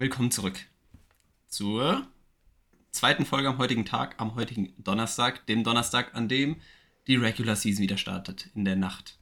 [0.00, 0.58] willkommen zurück
[1.46, 2.06] zur
[2.90, 6.56] zweiten Folge am heutigen Tag, am heutigen Donnerstag, dem Donnerstag, an dem
[7.06, 9.18] die Regular Season wieder startet, in der Nacht.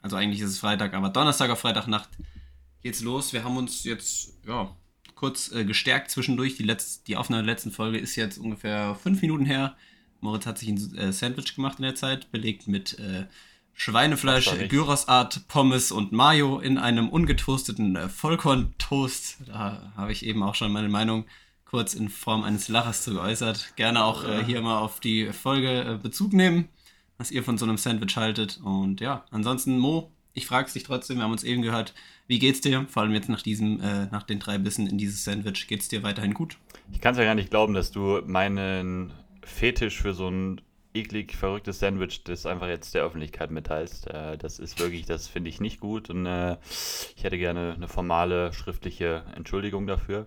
[0.00, 2.08] Also eigentlich ist es Freitag, aber Donnerstag auf Freitagnacht
[2.82, 3.34] geht's los.
[3.34, 4.74] Wir haben uns jetzt, ja,
[5.14, 6.56] kurz äh, gestärkt zwischendurch.
[6.56, 9.76] Die, Letz-, die Aufnahme der letzten Folge ist jetzt ungefähr fünf Minuten her.
[10.20, 13.26] Moritz hat sich ein äh, Sandwich gemacht in der Zeit, belegt mit äh,
[13.80, 19.36] Schweinefleisch, Gyrosart, Pommes und Mayo in einem ungetoasteten äh, Vollkorntoast.
[19.46, 21.26] Da habe ich eben auch schon meine Meinung
[21.64, 23.76] kurz in Form eines Lachers zu geäußert.
[23.76, 26.68] Gerne auch äh, hier mal auf die Folge äh, Bezug nehmen,
[27.18, 28.58] was ihr von so einem Sandwich haltet.
[28.64, 31.94] Und ja, ansonsten, Mo, ich frage es dich trotzdem, wir haben uns eben gehört,
[32.26, 32.84] wie geht's dir?
[32.88, 36.02] Vor allem jetzt nach diesem, äh, nach den drei Bissen in dieses Sandwich, geht's dir
[36.02, 36.58] weiterhin gut?
[36.92, 39.12] Ich kann es ja gar nicht glauben, dass du meinen
[39.44, 40.60] Fetisch für so ein
[40.98, 44.08] eklig verrücktes Sandwich das einfach jetzt der Öffentlichkeit mitteilst.
[44.08, 46.56] Äh, das ist wirklich, das finde ich nicht gut und äh,
[47.16, 50.26] ich hätte gerne eine formale schriftliche Entschuldigung dafür.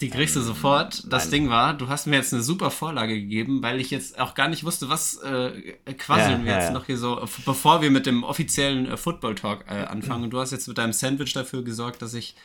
[0.00, 1.10] Die kriegst du ähm, sofort.
[1.10, 1.30] Das Nein.
[1.30, 4.48] Ding war, du hast mir jetzt eine super Vorlage gegeben, weil ich jetzt auch gar
[4.48, 6.72] nicht wusste, was äh, quasseln ja, wir ja, jetzt ja.
[6.72, 10.24] noch hier so, bevor wir mit dem offiziellen äh, Football Talk äh, anfangen.
[10.24, 12.36] Und du hast jetzt mit deinem Sandwich dafür gesorgt, dass ich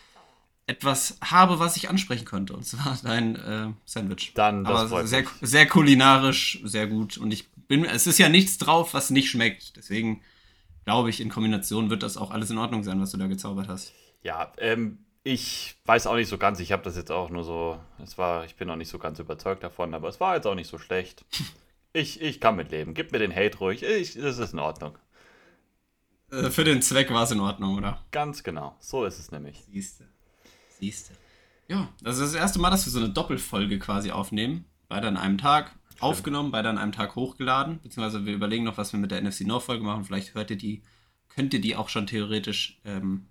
[0.72, 2.54] etwas habe, was ich ansprechen konnte.
[2.54, 4.34] Und zwar dein äh, Sandwich.
[4.34, 7.18] Dann, das Aber sehr, sehr kulinarisch, sehr gut.
[7.18, 9.76] Und ich bin, es ist ja nichts drauf, was nicht schmeckt.
[9.78, 10.22] Deswegen
[10.86, 13.68] glaube ich, in Kombination wird das auch alles in Ordnung sein, was du da gezaubert
[13.68, 13.94] hast.
[14.24, 16.60] Ja, ähm, ich weiß auch nicht so ganz.
[16.60, 17.80] Ich habe das jetzt auch nur so.
[18.04, 20.56] Es war, ich bin noch nicht so ganz überzeugt davon, aber es war jetzt auch
[20.56, 21.26] nicht so schlecht.
[21.94, 22.94] Ich, ich kann mitleben.
[22.94, 23.84] Gib mir den Hate ruhig.
[23.84, 24.98] Ich, das ist in Ordnung.
[26.32, 28.02] Äh, für den Zweck war es in Ordnung, oder?
[28.12, 28.78] Ganz genau.
[28.80, 29.62] So ist es nämlich.
[29.66, 30.06] Siehste.
[30.82, 31.14] Siehste.
[31.68, 34.66] Ja, das ist das erste Mal, dass wir so eine Doppelfolge quasi aufnehmen.
[34.90, 36.02] Beide an einem Tag Stimmt.
[36.02, 37.80] aufgenommen, beide an einem Tag hochgeladen.
[37.82, 40.04] Beziehungsweise wir überlegen noch, was wir mit der NFC North-Folge machen.
[40.04, 40.82] Vielleicht hört ihr die,
[41.30, 43.28] könnt ihr die auch schon theoretisch ähm,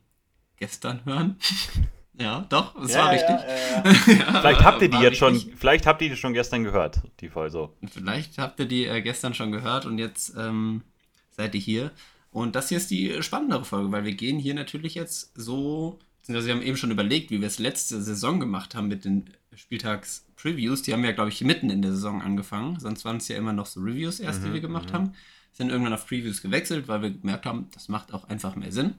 [0.56, 1.36] gestern hören.
[2.18, 3.36] ja, doch, es ja, war richtig.
[4.20, 7.28] Ja, vielleicht habt ihr die jetzt schon, vielleicht habt ihr die schon gestern gehört, die
[7.28, 7.76] Folge so.
[7.92, 10.82] Vielleicht habt ihr die äh, gestern schon gehört und jetzt ähm,
[11.30, 11.90] seid ihr hier.
[12.30, 16.46] Und das hier ist die spannendere Folge, weil wir gehen hier natürlich jetzt so, also
[16.46, 20.82] wir haben eben schon überlegt, wie wir es letzte Saison gemacht haben mit den Spieltags-Previews.
[20.82, 22.78] Die haben ja, glaube ich, mitten in der Saison angefangen.
[22.78, 24.94] Sonst waren es ja immer noch so Reviews erst, mhm, die wir gemacht mhm.
[24.94, 25.12] haben.
[25.52, 28.94] Sind irgendwann auf Previews gewechselt, weil wir gemerkt haben, das macht auch einfach mehr Sinn.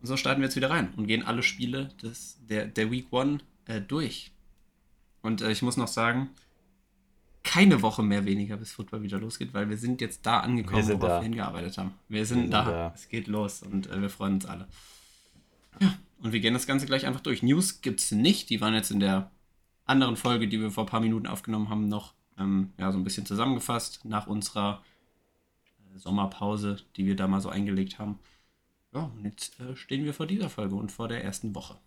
[0.00, 3.06] Und so starten wir jetzt wieder rein und gehen alle Spiele des, der, der Week
[3.10, 4.32] One äh, durch.
[5.22, 6.30] Und äh, ich muss noch sagen,
[7.42, 11.00] keine Woche mehr weniger, bis Football wieder losgeht, weil wir sind jetzt da angekommen, worauf
[11.00, 11.18] da.
[11.18, 11.94] wir hingearbeitet haben.
[12.08, 12.64] Wir sind, wir sind da.
[12.64, 12.92] da.
[12.94, 14.68] Es geht los und äh, wir freuen uns alle.
[15.80, 17.42] Ja, und wir gehen das Ganze gleich einfach durch.
[17.42, 18.50] News gibt es nicht.
[18.50, 19.30] Die waren jetzt in der
[19.84, 23.04] anderen Folge, die wir vor ein paar Minuten aufgenommen haben, noch ähm, ja, so ein
[23.04, 24.82] bisschen zusammengefasst nach unserer
[25.94, 28.18] äh, Sommerpause, die wir da mal so eingelegt haben.
[28.92, 31.78] Ja, und jetzt äh, stehen wir vor dieser Folge und vor der ersten Woche.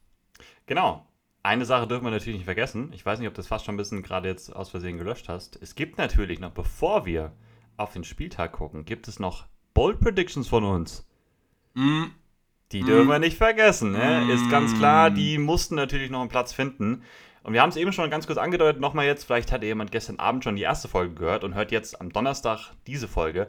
[0.65, 1.05] Genau.
[1.45, 2.94] Eine Sache dürfen wir natürlich nicht vergessen.
[2.94, 5.27] Ich weiß nicht, ob du das fast schon ein bisschen gerade jetzt aus Versehen gelöscht
[5.27, 5.61] hast.
[5.61, 7.33] Es gibt natürlich noch, bevor wir
[7.75, 11.05] auf den Spieltag gucken, gibt es noch Bold Predictions von uns.
[11.73, 12.05] Mm.
[12.72, 13.91] Die dürfen wir nicht vergessen.
[13.91, 14.31] Ne?
[14.34, 17.03] Ist ganz klar, die mussten natürlich noch einen Platz finden.
[17.44, 20.18] Und wir haben es eben schon ganz kurz angedeutet, nochmal jetzt, vielleicht hat jemand gestern
[20.18, 23.47] Abend schon die erste Folge gehört und hört jetzt am Donnerstag diese Folge.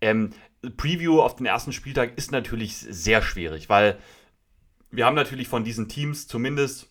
[0.00, 0.30] Ähm,
[0.76, 3.98] Preview auf den ersten Spieltag ist natürlich sehr schwierig, weil
[4.90, 6.90] wir haben natürlich von diesen Teams zumindest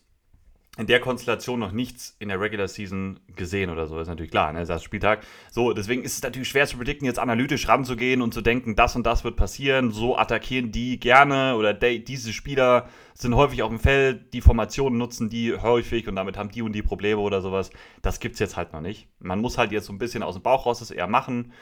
[0.78, 4.52] in der Konstellation noch nichts in der Regular Season gesehen oder so, ist natürlich klar,
[4.52, 4.64] ne?
[4.64, 5.26] Das ist Spieltag.
[5.50, 8.94] So, deswegen ist es natürlich schwer zu predikten, jetzt analytisch ranzugehen und zu denken, das
[8.94, 13.70] und das wird passieren, so attackieren die gerne oder de, diese Spieler sind häufig auf
[13.70, 17.40] dem Feld, die Formationen nutzen die häufig und damit haben die und die Probleme oder
[17.40, 17.70] sowas.
[18.02, 19.08] Das gibt es jetzt halt noch nicht.
[19.18, 21.52] Man muss halt jetzt so ein bisschen aus dem Bauch raus das eher machen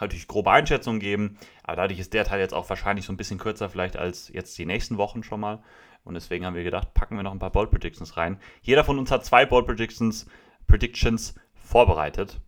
[0.00, 3.38] natürlich grobe Einschätzungen geben, aber dadurch ist der Teil jetzt auch wahrscheinlich so ein bisschen
[3.38, 5.62] kürzer vielleicht als jetzt die nächsten Wochen schon mal.
[6.06, 8.38] Und deswegen haben wir gedacht, packen wir noch ein paar Bold Predictions rein.
[8.62, 10.26] Jeder von uns hat zwei Bold Predictions,
[10.68, 12.40] Predictions vorbereitet.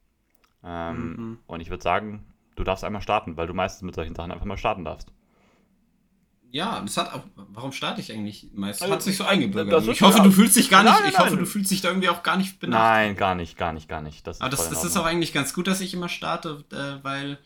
[0.65, 1.39] Ähm, mhm.
[1.47, 2.25] Und ich würde sagen,
[2.55, 5.13] du darfst einmal starten, weil du meistens mit solchen Sachen einfach mal starten darfst.
[6.51, 8.83] Ja, das hat auch, warum starte ich eigentlich meistens?
[8.83, 9.87] Also, hat sich so eingebürgert.
[9.89, 12.09] Ich hoffe, du fühlst dich gar nicht, nein, ich hoffe, du fühlst dich da irgendwie
[12.09, 13.09] auch gar nicht benachrichtigt.
[13.09, 14.27] Nein, gar nicht, gar nicht, gar nicht.
[14.27, 17.39] Das Aber das, das ist auch eigentlich ganz gut, dass ich immer starte, äh, weil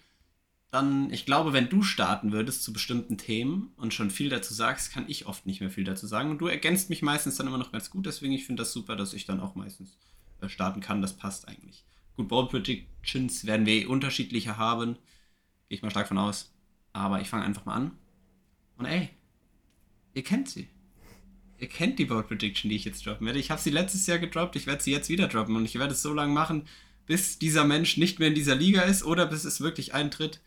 [0.72, 4.90] dann, ich glaube, wenn du starten würdest zu bestimmten Themen und schon viel dazu sagst,
[4.90, 6.30] kann ich oft nicht mehr viel dazu sagen.
[6.30, 8.96] Und du ergänzt mich meistens dann immer noch ganz gut, deswegen ich finde das super,
[8.96, 9.98] dass ich dann auch meistens
[10.40, 11.02] äh, starten kann.
[11.02, 11.84] Das passt eigentlich.
[12.16, 14.94] Gut, Bold Predictions werden wir unterschiedliche haben.
[15.69, 16.54] Gehe ich mal stark von aus.
[16.94, 17.90] Aber ich fange einfach mal an.
[18.78, 19.10] Und ey,
[20.14, 20.68] ihr kennt sie.
[21.58, 23.38] Ihr kennt die Bold Prediction, die ich jetzt droppen werde.
[23.38, 25.92] Ich habe sie letztes Jahr gedroppt, ich werde sie jetzt wieder droppen und ich werde
[25.92, 26.66] es so lange machen,
[27.04, 30.40] bis dieser Mensch nicht mehr in dieser Liga ist oder bis es wirklich eintritt.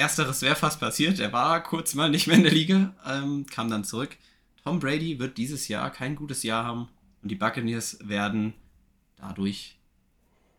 [0.00, 1.20] Ersteres wäre fast passiert.
[1.20, 4.16] Er war kurz mal nicht mehr in der Liga, ähm, kam dann zurück.
[4.64, 6.88] Tom Brady wird dieses Jahr kein gutes Jahr haben
[7.22, 8.54] und die Buccaneers werden
[9.16, 9.76] dadurch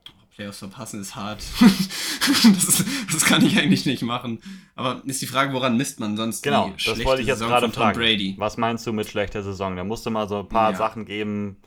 [0.09, 1.43] oh, Playoffs verpassen ist hart.
[1.59, 4.39] das, das, kann ich eigentlich nicht machen.
[4.75, 7.51] Aber ist die Frage, woran misst man sonst genau, die das wollte ich jetzt Saison
[7.51, 7.99] gerade fragen.
[7.99, 8.35] Brady?
[8.37, 9.75] Was meinst du mit schlechter Saison?
[9.75, 10.77] Da musst du mal so ein paar ja.
[10.77, 11.57] Sachen geben.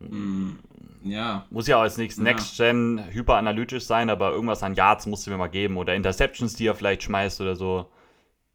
[0.00, 0.52] Mm,
[1.10, 1.46] ja.
[1.50, 2.24] Muss ja auch als nichts ja.
[2.24, 6.66] Next-Gen hyperanalytisch sein, aber irgendwas an Yards musst du mir mal geben oder Interceptions, die
[6.66, 7.90] er vielleicht schmeißt oder so.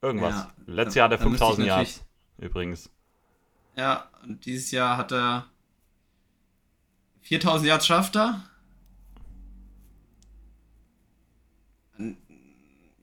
[0.02, 0.36] Irgendwas.
[0.36, 2.06] Ja, Letztes Jahr hat er 5000 Yards
[2.38, 2.90] übrigens.
[3.76, 5.46] Ja, und dieses Jahr hat er
[7.22, 8.44] 4000 Yards schafft er.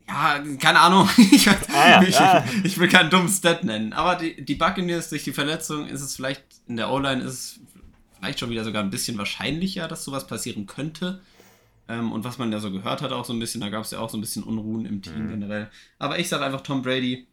[0.07, 1.09] Ja, keine Ahnung.
[1.17, 2.45] ich, ah, ich, ja.
[2.65, 3.93] ich, will keinen dummen Stat nennen.
[3.93, 7.61] Aber die, die Buccaneers durch die Verletzung ist es vielleicht, in der O-Line ist es
[8.21, 11.21] vielleicht schon wieder sogar ein bisschen wahrscheinlicher, dass sowas passieren könnte.
[11.89, 13.91] Ähm, und was man ja so gehört hat, auch so ein bisschen, da gab es
[13.91, 15.31] ja auch so ein bisschen Unruhen im Team mhm.
[15.31, 15.71] generell.
[15.99, 17.27] Aber ich sage einfach Tom Brady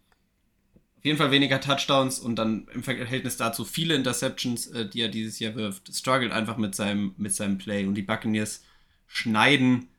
[0.98, 5.10] auf jeden Fall weniger Touchdowns und dann im Verhältnis dazu viele Interceptions, äh, die er
[5.10, 5.94] dieses Jahr wirft.
[5.96, 8.64] Struggelt einfach mit seinem, mit seinem Play und die Buccaneers
[9.06, 9.90] schneiden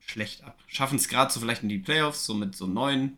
[0.00, 0.58] schlecht ab.
[0.66, 3.16] Schaffen es gerade so vielleicht in die Playoffs, so mit so neun,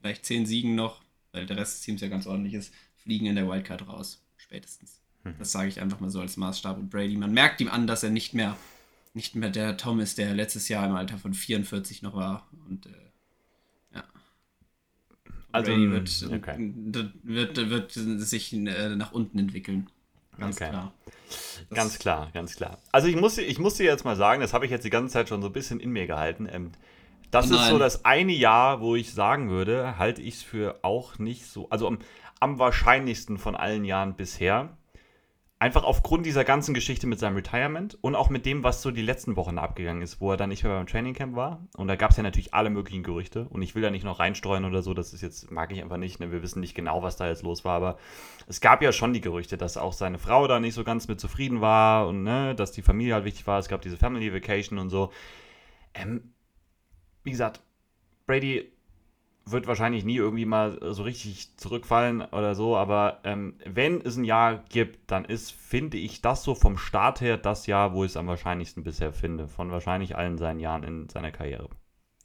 [0.00, 1.02] vielleicht zehn Siegen noch,
[1.32, 4.99] weil der Rest des Teams ja ganz ordentlich ist, fliegen in der Wildcard raus, spätestens.
[5.38, 6.78] Das sage ich einfach mal so als Maßstab.
[6.78, 8.56] Und Brady, man merkt ihm an, dass er nicht mehr,
[9.14, 12.48] nicht mehr der Tom ist, der letztes Jahr im Alter von 44 noch war.
[12.68, 12.90] Und äh,
[15.52, 16.72] also, Brady wird, okay.
[16.84, 19.88] wird, wird, wird sich äh, nach unten entwickeln.
[20.38, 20.70] Ganz okay.
[20.70, 20.92] klar.
[21.68, 22.78] Das ganz klar, ganz klar.
[22.92, 25.12] Also ich muss, ich muss dir jetzt mal sagen, das habe ich jetzt die ganze
[25.12, 26.48] Zeit schon so ein bisschen in mir gehalten.
[26.50, 26.72] Ähm,
[27.30, 30.78] das oh ist so das eine Jahr, wo ich sagen würde, halte ich es für
[30.82, 31.98] auch nicht so, also am,
[32.40, 34.76] am wahrscheinlichsten von allen Jahren bisher.
[35.62, 39.02] Einfach aufgrund dieser ganzen Geschichte mit seinem Retirement und auch mit dem, was so die
[39.02, 41.68] letzten Wochen abgegangen ist, wo er dann nicht mehr beim Trainingcamp war.
[41.76, 43.46] Und da gab es ja natürlich alle möglichen Gerüchte.
[43.50, 45.98] Und ich will da nicht noch reinstreuen oder so, das ist jetzt, mag ich einfach
[45.98, 46.18] nicht.
[46.18, 46.32] Ne?
[46.32, 47.98] Wir wissen nicht genau, was da jetzt los war, aber
[48.46, 51.20] es gab ja schon die Gerüchte, dass auch seine Frau da nicht so ganz mit
[51.20, 53.58] zufrieden war und ne, dass die Familie halt wichtig war.
[53.58, 55.12] Es gab diese Family Vacation und so.
[55.92, 56.32] Ähm,
[57.22, 57.60] wie gesagt,
[58.26, 58.72] Brady
[59.52, 64.24] wird wahrscheinlich nie irgendwie mal so richtig zurückfallen oder so, aber ähm, wenn es ein
[64.24, 68.12] Jahr gibt, dann ist, finde ich, das so vom Start her das Jahr, wo ich
[68.12, 71.68] es am wahrscheinlichsten bisher finde, von wahrscheinlich allen seinen Jahren in seiner Karriere.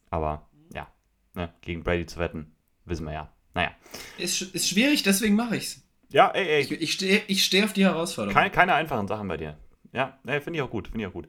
[0.09, 0.87] Aber ja,
[1.33, 2.55] ne, gegen Brady zu wetten,
[2.85, 3.31] wissen wir ja.
[3.53, 3.71] Naja.
[4.17, 5.81] Ist, ist schwierig, deswegen mache ich's.
[6.09, 6.61] Ja, ey, ey.
[6.61, 8.33] Ich, ich stehe ich steh auf die Herausforderung.
[8.33, 9.57] Keine, keine einfachen Sachen bei dir.
[9.93, 11.27] Ja, nee, finde ich auch gut, finde ich auch gut.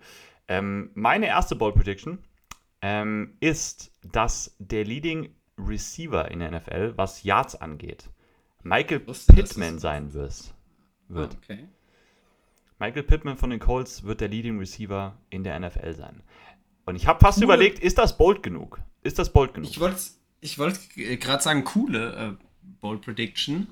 [0.49, 2.19] Ähm, meine erste Ball Prediction
[2.83, 8.11] ähm, ist, dass der Leading Receiver in der NFL, was Yards angeht,
[8.63, 10.55] Michael Pittman sein wird.
[11.09, 11.35] wird.
[11.35, 11.69] Ah, okay.
[12.79, 16.23] Michael Pittman von den Colts wird der Leading Receiver in der NFL sein.
[16.85, 17.47] Und ich habe fast coole.
[17.47, 18.81] überlegt, ist das bold genug?
[19.03, 19.71] Ist das bold genug?
[19.71, 20.01] Ich wollte
[20.41, 22.45] ich wollt gerade sagen, coole äh,
[22.81, 23.69] Bold Prediction.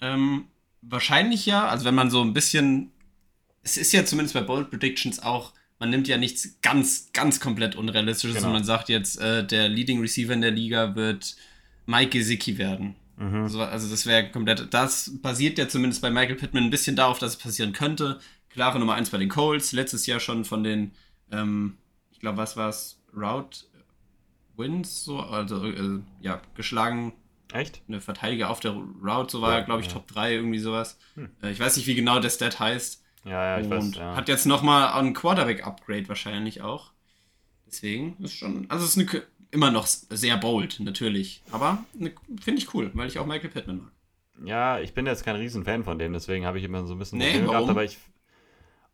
[0.00, 0.48] Ähm,
[0.82, 2.92] wahrscheinlich ja, also wenn man so ein bisschen.
[3.62, 7.76] Es ist ja zumindest bei Bold Predictions auch man nimmt ja nichts ganz, ganz komplett
[7.76, 8.48] Unrealistisches genau.
[8.48, 11.36] und man sagt jetzt, äh, der Leading Receiver in der Liga wird
[11.86, 12.96] Mike Gesicki werden.
[13.16, 13.42] Mhm.
[13.42, 17.18] Also, also, das wäre komplett, das basiert ja zumindest bei Michael Pittman ein bisschen darauf,
[17.18, 18.20] dass es passieren könnte.
[18.50, 20.92] Klare Nummer 1 bei den Colts, letztes Jahr schon von den,
[21.30, 21.78] ähm,
[22.10, 23.60] ich glaube, was war es, Route
[24.56, 27.12] Wins, so, also äh, ja, geschlagen.
[27.52, 27.80] Echt?
[27.88, 29.94] Eine Verteidiger auf der Route, so war ja, glaube ich, ja.
[29.94, 30.98] Top 3, irgendwie sowas.
[31.14, 31.30] Hm.
[31.42, 33.02] Äh, ich weiß nicht, wie genau der Stat heißt.
[33.28, 33.94] Ja, ja, ich und weiß.
[33.96, 34.16] Ja.
[34.16, 36.92] Hat jetzt nochmal ein Quarterback-Upgrade wahrscheinlich auch.
[37.66, 38.66] Deswegen ist schon.
[38.68, 41.42] Also es ist eine, immer noch sehr bold, natürlich.
[41.50, 43.92] Aber finde ich cool, weil ich auch Michael Pittman mag.
[44.44, 47.18] Ja, ich bin jetzt kein Riesenfan von dem, deswegen habe ich immer so ein bisschen
[47.18, 47.98] nee, gehabt, aber ich.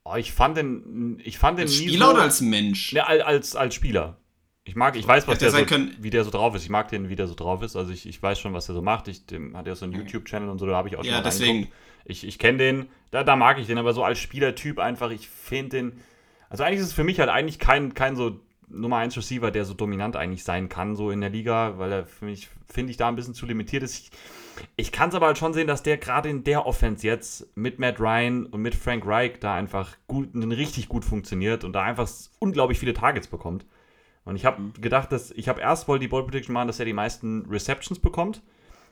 [0.05, 1.21] Oh, ich fand den.
[1.25, 2.93] Ich fand den als Spieler so, oder als Mensch?
[2.93, 4.19] Ja, als, als Spieler.
[4.67, 5.59] Ich mag, ich weiß, was der, so,
[5.99, 6.63] wie der so drauf ist.
[6.63, 7.77] Ich mag den, wie der so drauf ist.
[7.77, 9.09] Also ich, ich weiß schon, was der so macht.
[9.09, 11.21] Ich, dem hat ja so einen YouTube-Channel und so, da habe ich auch schon ja,
[11.21, 11.69] deswegen.
[12.05, 15.29] Ich, ich kenne den, da, da mag ich den, aber so als Spielertyp einfach, ich
[15.29, 15.93] finde den.
[16.51, 19.65] Also eigentlich ist es für mich halt eigentlich kein, kein so Nummer 1 Receiver, der
[19.65, 22.97] so dominant eigentlich sein kann, so in der Liga, weil er für mich, finde ich,
[22.97, 23.99] da ein bisschen zu limitiert ist.
[23.99, 24.11] Ich,
[24.77, 27.79] ich kann es aber halt schon sehen, dass der gerade in der Offense jetzt mit
[27.79, 32.09] Matt Ryan und mit Frank Reich da einfach gut, richtig gut funktioniert und da einfach
[32.39, 33.67] unglaublich viele Targets bekommt.
[34.25, 34.73] Und ich habe mhm.
[34.81, 37.99] gedacht, dass ich habe erst wohl die Ball Prediction machen, dass er die meisten Receptions
[37.99, 38.43] bekommt.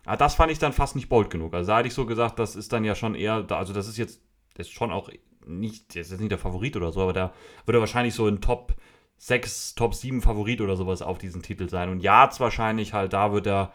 [0.04, 1.54] Aber das fand ich dann fast nicht bold genug.
[1.54, 3.98] Also da hatte ich so gesagt, das ist dann ja schon eher, also das ist
[3.98, 4.20] jetzt,
[4.54, 5.10] das ist schon auch
[5.46, 7.32] nicht, das ist nicht der Favorit oder so, aber da
[7.66, 8.74] würde wahrscheinlich so ein Top
[9.18, 11.88] 6, Top 7 Favorit oder sowas auf diesen Titel sein.
[11.88, 13.72] Und Yards wahrscheinlich halt, da wird er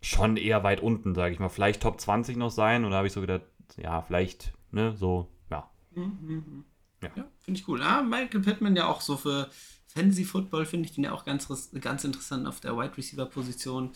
[0.00, 1.48] schon eher weit unten, sage ich mal.
[1.48, 2.84] Vielleicht Top 20 noch sein.
[2.84, 3.42] Und da habe ich so gedacht,
[3.76, 5.68] ja, vielleicht, ne, so, ja.
[5.94, 6.64] Mhm, mhm.
[7.02, 7.82] Ja, ja finde ich cool.
[7.82, 9.50] Ah, Michael Pittman ja auch so für
[9.88, 11.48] Fantasy Football finde ich den ja auch ganz,
[11.80, 13.90] ganz interessant auf der Wide Receiver Position.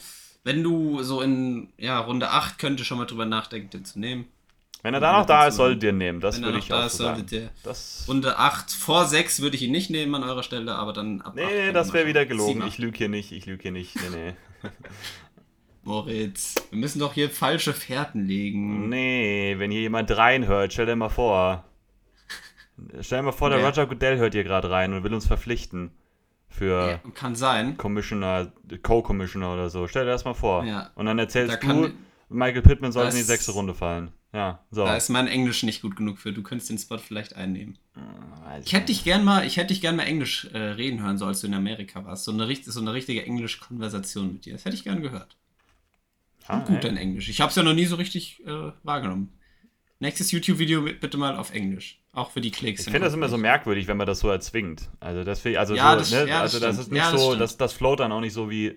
[0.49, 4.25] Wenn du so in ja, Runde 8 könnte schon mal drüber nachdenken, den zu nehmen.
[4.83, 6.21] Wenn er da noch da ist, solltet ihr ihn nehmen.
[6.21, 7.27] Das Wenn würde ich da auch ist, so sagen.
[7.31, 7.51] ihr.
[7.63, 11.21] Das, Runde 8 vor 6 würde ich ihn nicht nehmen an eurer Stelle, aber dann
[11.21, 12.67] ab 8 nee, könnte das wäre wieder gelogen.
[12.67, 13.95] Ich lüge hier nicht, ich lüge hier nicht.
[13.97, 14.71] Nee, nee.
[15.83, 18.89] Moritz, wir müssen doch hier falsche Fährten legen.
[18.89, 21.65] Nee, wenn hier jemand reinhört, stell dir mal vor.
[23.03, 23.67] Stell dir mal vor, der Wer?
[23.67, 25.91] Roger Goodell hört hier gerade rein und will uns verpflichten.
[26.59, 27.77] Für Ja, kann sein.
[27.77, 29.87] Commissioner, Co-Commissioner oder so.
[29.87, 30.65] Stell dir das mal vor.
[30.65, 30.91] Ja.
[30.97, 31.91] Und dann erzählst Da du,
[32.29, 34.11] Michael Pittman sollte in die sechste Runde fallen.
[34.33, 34.85] Ja, so.
[34.85, 36.33] Da ist mein Englisch nicht gut genug für.
[36.33, 37.79] Du könntest den Spot vielleicht einnehmen.
[38.45, 41.17] Weiß Ich hätte dich gern mal, ich hätte dich gern mal Englisch äh, reden hören,
[41.17, 42.25] so als du in Amerika warst.
[42.25, 44.53] So eine, so eine richtige Englisch-Konversation mit dir.
[44.55, 45.37] Das hätte ich gern gehört.
[46.47, 47.29] Ah, Gut dein Englisch.
[47.29, 49.33] Ich habe es ja noch nie so richtig äh, wahrgenommen.
[50.01, 51.99] Nächstes YouTube-Video bitte mal auf Englisch.
[52.13, 52.81] Auch für die Klicks.
[52.83, 54.89] Ich finde das immer so merkwürdig, wenn man das so erzwingt.
[55.01, 56.81] Also das, also Ja, so, das- ne, ja, das also das stimmt.
[56.87, 58.77] ist nicht Ja, das so, das, das float dann auch nicht so wie.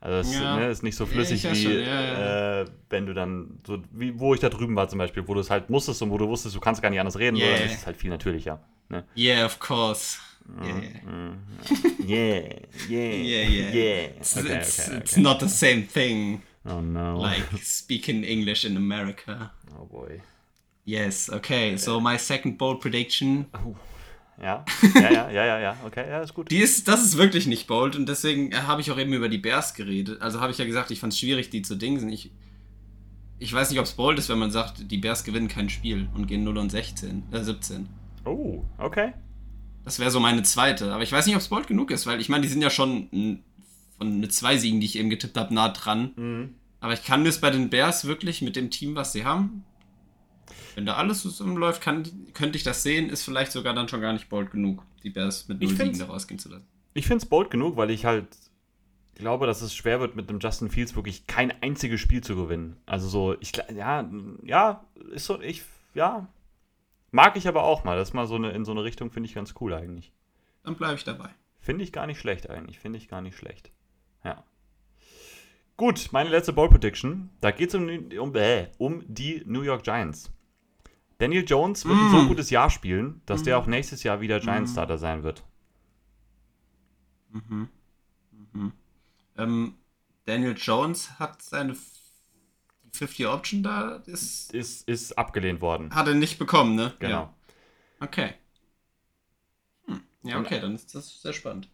[0.00, 0.56] Also das Ja.
[0.56, 4.40] ne, ist nicht so flüssig wie, schon, Äh, wenn du dann so, wie wo ich
[4.40, 6.60] da drüben war zum Beispiel, wo du es halt musstest und wo du wusstest, du
[6.60, 7.56] kannst gar nicht anders reden, Yeah.
[7.64, 8.60] ist es halt viel natürlicher.
[8.88, 9.04] Ne?
[9.16, 10.18] Yeah, of course.
[10.44, 11.38] Mhm.
[12.06, 12.40] Yeah.
[12.40, 12.50] Yeah,
[12.88, 13.74] yeah, Yeah, yeah.
[13.74, 14.06] yeah.
[14.18, 15.20] It's, Okay, it's, okay, it's okay.
[15.22, 17.18] not the same thing Oh no.
[17.18, 19.52] like speaking English in America.
[19.78, 20.20] Oh boy.
[20.84, 21.76] Yes, okay.
[21.76, 23.46] So my second bold prediction.
[24.40, 24.64] Ja,
[24.94, 26.50] ja, ja, ja, ja, ja, okay, ja, ist gut.
[26.50, 29.28] Die ist, das ist wirklich nicht bold und deswegen äh, habe ich auch eben über
[29.28, 30.20] die Bears geredet.
[30.20, 32.08] Also habe ich ja gesagt, ich fand es schwierig, die zu dingsen.
[32.08, 32.32] Ich,
[33.38, 36.08] ich weiß nicht, ob es bold ist, wenn man sagt, die Bears gewinnen kein Spiel
[36.14, 37.88] und gehen 0 und 16, äh, 17.
[38.24, 39.12] Oh, okay.
[39.84, 40.92] Das wäre so meine zweite.
[40.92, 42.70] Aber ich weiß nicht, ob es bold genug ist, weil ich meine, die sind ja
[42.70, 43.42] schon
[43.98, 46.12] von mit zwei Siegen, die ich eben getippt habe, nah dran.
[46.16, 46.54] Mhm.
[46.80, 49.64] Aber ich kann mir es bei den Bears wirklich mit dem Team, was sie haben,
[50.74, 54.12] wenn da alles zusammenläuft, kann, könnte ich das sehen, ist vielleicht sogar dann schon gar
[54.12, 56.66] nicht bold genug, die Bears mit 0 Siegen da rausgehen zu lassen.
[56.94, 58.26] Ich finde es bold genug, weil ich halt
[59.14, 62.76] glaube, dass es schwer wird, mit dem Justin Fields wirklich kein einziges Spiel zu gewinnen.
[62.86, 64.10] Also so, ich ja,
[64.42, 65.62] ja, ist so, ich,
[65.94, 66.28] ja.
[67.10, 67.96] Mag ich aber auch mal.
[67.98, 70.12] Das ist mal so eine, in so eine Richtung finde ich ganz cool eigentlich.
[70.64, 71.28] Dann bleibe ich dabei.
[71.60, 72.78] Finde ich gar nicht schlecht eigentlich.
[72.78, 73.70] Finde ich gar nicht schlecht.
[74.24, 74.44] Ja.
[75.76, 77.30] Gut, meine letzte Ball Prediction.
[77.40, 77.88] Da geht es um,
[78.18, 80.30] um, äh, um die New York Giants.
[81.18, 84.72] Daniel Jones wird ein so gutes Jahr spielen, dass der auch nächstes Jahr wieder Giants
[84.72, 85.44] Starter sein wird.
[89.36, 89.74] Ähm,
[90.24, 92.00] Daniel Jones hat seine F-
[92.84, 95.94] die 50 Option da, ist, Ist, ist abgelehnt worden.
[95.94, 96.94] hat er nicht bekommen, ne?
[96.98, 97.10] Genau.
[97.10, 97.34] Ja.
[98.00, 98.34] Okay.
[99.86, 100.00] Hm.
[100.24, 101.68] Ja, okay, dann ist das sehr spannend.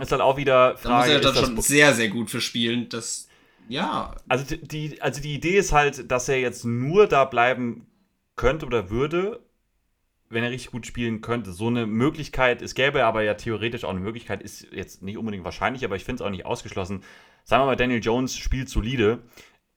[0.00, 2.88] Ist halt auch wieder Da muss Frage, er dann schon sehr, sehr gut für spielen.
[2.88, 3.28] Das,
[3.68, 7.86] ja, Also die- die, also die Idee ist halt, dass er jetzt nur da bleiben
[8.36, 9.40] könnte oder würde,
[10.28, 11.52] wenn er richtig gut spielen könnte.
[11.52, 15.44] So eine Möglichkeit, es gäbe aber ja theoretisch auch eine Möglichkeit, ist jetzt nicht unbedingt
[15.44, 17.02] wahrscheinlich, aber ich finde es auch nicht ausgeschlossen.
[17.44, 19.22] Sagen wir mal, Daniel Jones spielt solide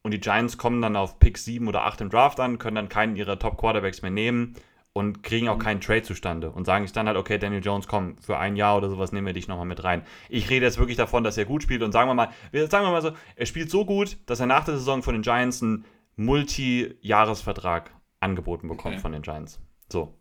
[0.01, 2.89] und die Giants kommen dann auf Pick 7 oder 8 im Draft an, können dann
[2.89, 4.55] keinen ihrer Top-Quarterbacks mehr nehmen
[4.99, 8.17] und kriegen auch keinen Trade zustande und sagen sich dann halt, okay, Daniel Jones, komm,
[8.19, 10.03] für ein Jahr oder sowas nehmen wir dich nochmal mit rein.
[10.29, 12.85] Ich rede jetzt wirklich davon, dass er gut spielt und sagen wir mal, wir- sagen
[12.85, 15.63] wir mal so, er spielt so gut, dass er nach der Saison von den Giants
[15.63, 15.85] einen
[16.17, 19.01] Multi-Jahresvertrag angeboten bekommt Okay.
[19.01, 19.59] von den Giants.
[19.91, 20.13] So,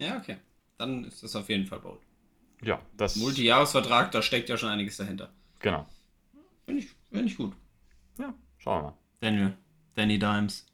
[0.00, 0.36] ja, okay.
[0.76, 1.98] Dann ist das auf jeden Fall bold.
[2.62, 5.30] ja, das, Multijahresvertrag, da steckt ja schon einiges dahinter.
[5.58, 5.86] genau.
[6.66, 7.52] Finde ich, find ich gut.
[8.20, 8.98] Ja, schauen wir mal.
[9.20, 9.54] Daniel.
[9.96, 10.66] Danny Dimes.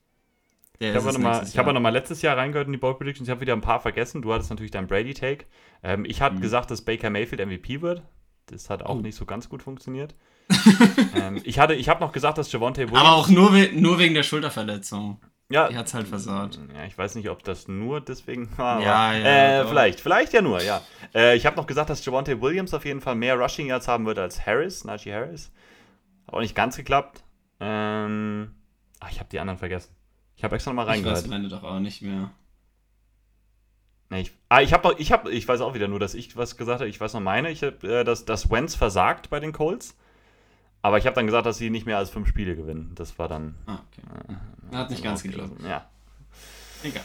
[0.84, 1.74] Der Ich habe es noch, mal- nächstes ich habe Jahr.
[1.74, 3.28] noch mal letztes Jahr reingehört in die Bold Predictions.
[3.28, 4.22] Ich habe wieder ein paar vergessen.
[4.22, 5.46] Du hattest natürlich deinen Brady-Take.
[5.82, 6.24] Ähm, ich Mhm.
[6.24, 8.02] hatte gesagt, dass Baker Mayfield MVP wird.
[8.46, 9.00] Das hat auch Oh.
[9.00, 10.14] nicht so ganz gut funktioniert.
[11.14, 13.00] ähm, ich hatte, ich habe noch gesagt, dass Javonte Williams.
[13.00, 15.20] Aber auch nur, we nur wegen der Schulterverletzung.
[15.48, 16.58] ja, Die hat es halt versaut.
[16.74, 18.80] ja, ich weiß nicht, ob das nur deswegen war.
[18.82, 19.68] Ja, ja, Äh, doch.
[19.70, 20.82] vielleicht, vielleicht ja nur, ja.
[21.14, 24.04] Äh, ich habe noch gesagt, dass Javonte Williams auf jeden Fall mehr Rushing Yards haben
[24.04, 25.50] wird als Harris, Najee Harris.
[26.26, 27.22] Hat auch nicht ganz geklappt.
[27.60, 28.50] Ähm,
[29.00, 29.94] ach, ich habe die anderen vergessen.
[30.36, 32.30] Ich habe extra noch mal Ich weiß meine doch auch nicht mehr.
[34.10, 36.36] Nee, ich, ah, ich habe noch, ich habe, ich weiß auch wieder nur, dass ich
[36.36, 36.88] was gesagt habe.
[36.90, 39.96] Ich weiß noch meine, ich habe, äh, dass, dass Wentz versagt bei den Colts.
[40.82, 42.92] Aber ich habe dann gesagt, dass sie nicht mehr als fünf Spiele gewinnen.
[42.94, 43.54] Das war dann.
[43.66, 44.36] Ah, okay.
[44.76, 45.52] Hat nicht ganz geklappt.
[45.66, 45.88] Ja.
[46.82, 47.02] Egal.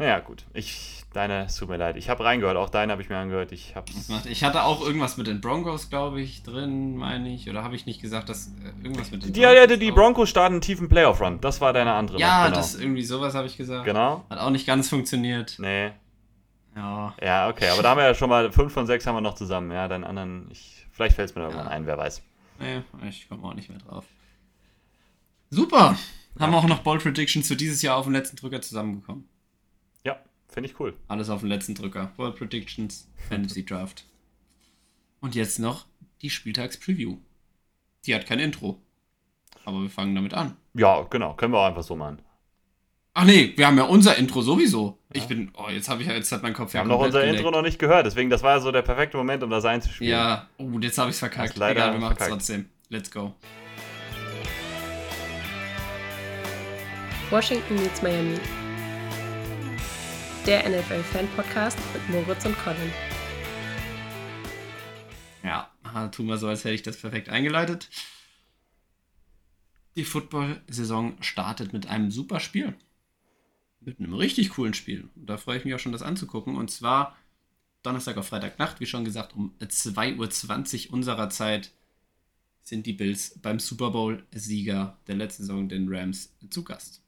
[0.00, 0.46] Naja, gut.
[0.54, 1.96] Ich, deine, es tut mir leid.
[1.96, 3.52] Ich habe reingehört, auch deine habe ich mir angehört.
[3.52, 3.74] Ich
[4.08, 7.50] macht- Ich hatte auch irgendwas mit den Broncos, glaube ich, drin, meine ich.
[7.50, 9.94] Oder habe ich nicht gesagt, dass äh, irgendwas mit den Die, ja, die, die auch-
[9.94, 11.42] Broncos starten einen tiefen Playoff-Run.
[11.42, 12.18] Das war deine andere.
[12.18, 12.56] Ja, genau.
[12.56, 13.84] das irgendwie sowas habe ich gesagt.
[13.84, 14.24] Genau.
[14.30, 15.56] Hat auch nicht ganz funktioniert.
[15.58, 15.90] Nee.
[16.74, 17.14] Ja.
[17.22, 17.68] Ja, okay.
[17.68, 19.70] Aber da haben wir ja schon mal fünf von sechs haben wir noch zusammen.
[19.70, 20.48] Ja, deinen anderen.
[20.50, 21.72] Ich, vielleicht fällt es mir irgendwann Ja.
[21.72, 22.22] ein, wer weiß.
[22.58, 24.06] Nee, ich komme auch nicht mehr drauf.
[25.50, 25.96] Super.
[26.38, 29.28] Haben wir auch noch Bold Predictions für dieses Jahr auf den letzten Drücker zusammengekommen.
[30.50, 30.94] Ja, finde ich cool.
[31.08, 32.12] Alles auf den letzten Drücker.
[32.16, 34.04] Bold Predictions, Fantasy Draft.
[35.20, 35.86] Und jetzt noch
[36.22, 37.18] die Spieltags-Preview.
[38.06, 38.80] Die hat kein Intro.
[39.64, 40.56] Aber wir fangen damit an.
[40.74, 41.34] Ja, genau.
[41.34, 42.22] Können wir auch einfach so machen.
[43.12, 44.98] Ach nee, wir haben ja unser Intro sowieso.
[45.12, 47.50] Ich bin, oh, jetzt habe ich jetzt hat mein Kopf Wir haben noch unser Intro
[47.50, 50.12] noch nicht gehört, deswegen das war ja so der perfekte Moment, um das einzuspielen.
[50.12, 51.56] Ja, oh, jetzt habe ich es verkackt.
[51.56, 52.68] Leider Egal, wir machen es trotzdem.
[52.88, 53.34] Let's go.
[57.30, 58.38] Washington meets Miami.
[60.46, 62.90] Der NFL-Fan-Podcast mit Moritz und Colin.
[65.44, 65.70] Ja,
[66.08, 67.90] tun wir so, als hätte ich das perfekt eingeleitet.
[69.96, 72.74] Die Football-Saison startet mit einem super Spiel.
[73.80, 75.10] Mit einem richtig coolen Spiel.
[75.14, 76.56] Und da freue ich mich auch schon, das anzugucken.
[76.56, 77.18] Und zwar
[77.82, 81.70] Donnerstag auf Freitagnacht, wie schon gesagt, um 2.20 Uhr unserer Zeit
[82.62, 87.02] sind die Bills beim Super Bowl-Sieger der letzten Saison, den Rams, zu Gast.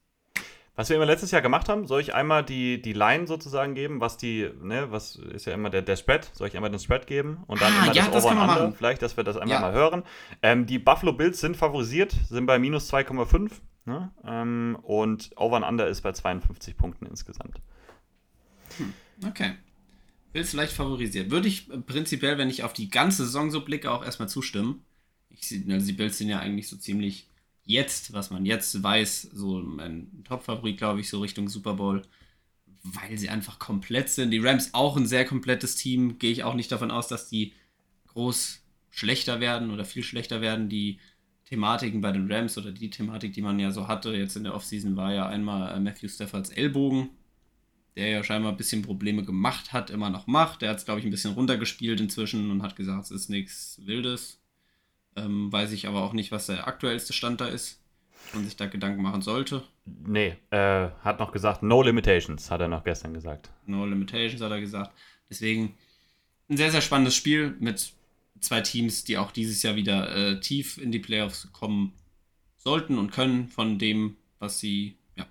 [0.75, 3.99] Was wir immer letztes Jahr gemacht haben, soll ich einmal die, die Line sozusagen geben,
[4.01, 7.05] was die, ne, was ist ja immer der, der Spread, soll ich einmal den Spread
[7.05, 8.73] geben und dann Ah, immer ja, das das Over Under, machen.
[8.75, 9.61] vielleicht, dass wir das einmal Ja.
[9.61, 10.03] mal hören.
[10.41, 13.51] Ähm, die Buffalo Bills sind favorisiert, sind bei minus 2,5
[13.85, 14.11] ne?
[14.25, 17.61] ähm, und Over und Under ist bei 52 Punkten insgesamt.
[19.23, 19.53] Okay.
[20.31, 21.29] Bills leicht favorisiert.
[21.29, 24.83] Würde ich äh, prinzipiell, wenn ich auf die ganze Saison so blicke, auch erstmal zustimmen.
[25.29, 27.27] Ich, also die Bills sind ja eigentlich so ziemlich
[27.65, 32.01] jetzt, was man jetzt weiß, so mein Top-Favorit, glaube ich, so Richtung Super Bowl,
[32.83, 34.31] weil sie einfach komplett sind.
[34.31, 36.19] Die Rams auch ein sehr komplettes Team.
[36.19, 37.53] Gehe ich auch nicht davon aus, dass die
[38.07, 40.69] groß schlechter werden oder viel schlechter werden.
[40.69, 40.99] Die
[41.45, 44.55] Thematiken bei den Rams oder die Thematik, die man ja so hatte jetzt in der
[44.55, 47.09] Offseason, war ja einmal äh, Matthew Staffords Ellbogen
[47.95, 50.61] der ja scheinbar ein bisschen Probleme gemacht hat, immer noch macht.
[50.61, 53.79] Der hat es, glaube ich, ein bisschen runtergespielt inzwischen und hat gesagt, es ist nichts
[53.85, 54.39] Wildes.
[55.15, 57.79] Ähm, weiß ich aber auch nicht, was der aktuellste Stand da ist
[58.33, 59.63] und sich da Gedanken machen sollte.
[59.85, 63.49] Nee, äh, hat noch gesagt, no limitations, hat er noch gestern gesagt.
[63.65, 64.91] No Limitations hat er gesagt.
[65.29, 65.75] Deswegen
[66.49, 67.93] ein sehr, sehr spannendes Spiel mit
[68.39, 71.93] zwei Teams, die auch dieses Jahr wieder äh, tief in die Playoffs kommen
[72.57, 75.25] sollten und können von dem, was sie ja,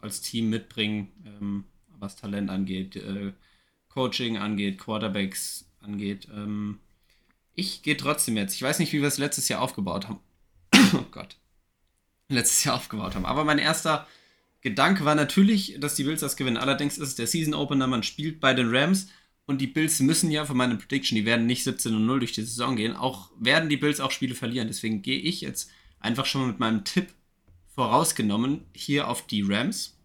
[0.00, 1.64] als Team mitbringen, ähm,
[1.98, 3.32] was Talent angeht, äh,
[3.88, 6.28] Coaching angeht, Quarterbacks angeht.
[6.32, 6.80] Ähm,
[7.56, 8.54] ich gehe trotzdem jetzt.
[8.54, 10.20] Ich weiß nicht, wie wir es letztes Jahr aufgebaut haben.
[10.94, 11.36] oh Gott.
[12.28, 13.26] Letztes Jahr aufgebaut haben.
[13.26, 14.06] Aber mein erster
[14.60, 16.58] Gedanke war natürlich, dass die Bills das gewinnen.
[16.58, 19.08] Allerdings ist es der Season Opener, man spielt bei den Rams
[19.46, 22.32] und die Bills müssen ja von meiner Prediction, die werden nicht 17 und 0 durch
[22.32, 24.68] die Saison gehen, auch werden die Bills auch Spiele verlieren.
[24.68, 27.14] Deswegen gehe ich jetzt einfach schon mal mit meinem Tipp
[27.74, 29.98] vorausgenommen hier auf die Rams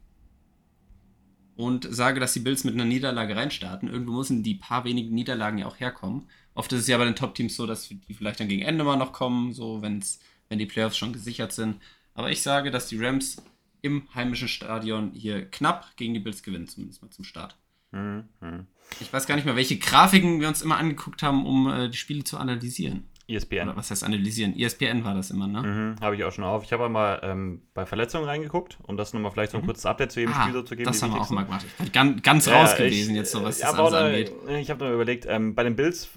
[1.56, 3.90] und sage, dass die Bills mit einer Niederlage reinstarten.
[3.90, 6.30] Irgendwo müssen die paar wenigen Niederlagen ja auch herkommen.
[6.54, 8.98] Oft ist es ja bei den Top-Teams so, dass die vielleicht dann gegen Ende mal
[8.98, 11.78] noch kommen, so wenn's, wenn die Playoffs schon gesichert sind.
[12.14, 13.38] Aber ich sage, dass die Rams
[13.82, 17.56] im heimischen Stadion hier knapp gegen die Bills gewinnen, zumindest mal zum Start.
[17.92, 18.26] Mhm.
[18.42, 18.68] mhm.
[19.00, 21.98] Ich weiß gar nicht mehr, welche Grafiken wir uns immer angeguckt haben, um äh, die
[21.98, 23.06] Spiele zu analysieren.
[23.28, 23.70] ESPN.
[23.70, 24.58] Oder was heißt analysieren?
[24.60, 25.62] ESPN war das immer, ne?
[25.62, 26.64] Mhm, habe ich auch schon auf.
[26.66, 30.12] Ich habe einmal ähm, bei Verletzungen reingeguckt, um das nochmal vielleicht so ein kurzes Update
[30.12, 30.88] zu jedem Ah, Spiel so zu geben.
[30.88, 31.66] das haben wir auch mal gemacht.
[31.66, 34.34] Ich bin ganz, ganz Ja, raus ich- gewesen jetzt, so was ja, das angeht.
[34.60, 36.10] Ich habe nur überlegt, ähm, bei den Bills,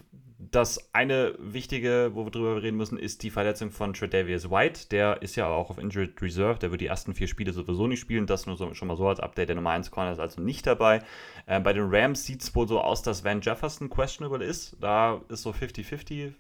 [0.55, 4.89] das eine wichtige, wo wir drüber reden müssen, ist die Verletzung von Tredavious White.
[4.91, 6.59] Der ist ja auch auf Injured Reserve.
[6.59, 8.27] Der wird die ersten vier Spiele sowieso nicht spielen.
[8.27, 9.49] Das nur so, schon mal so als Update.
[9.49, 11.03] Der Nummer 1 Corner ist also nicht dabei.
[11.47, 14.77] Äh, bei den Rams sieht es wohl so aus, dass Van Jefferson questionable ist.
[14.81, 16.33] Da ist so 50-50.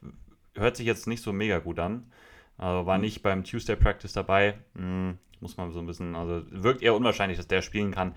[0.54, 2.10] Hört sich jetzt nicht so mega gut an.
[2.56, 4.54] Also war nicht beim Tuesday Practice dabei.
[4.76, 8.14] Hm, muss man so ein bisschen, also wirkt eher unwahrscheinlich, dass der spielen kann.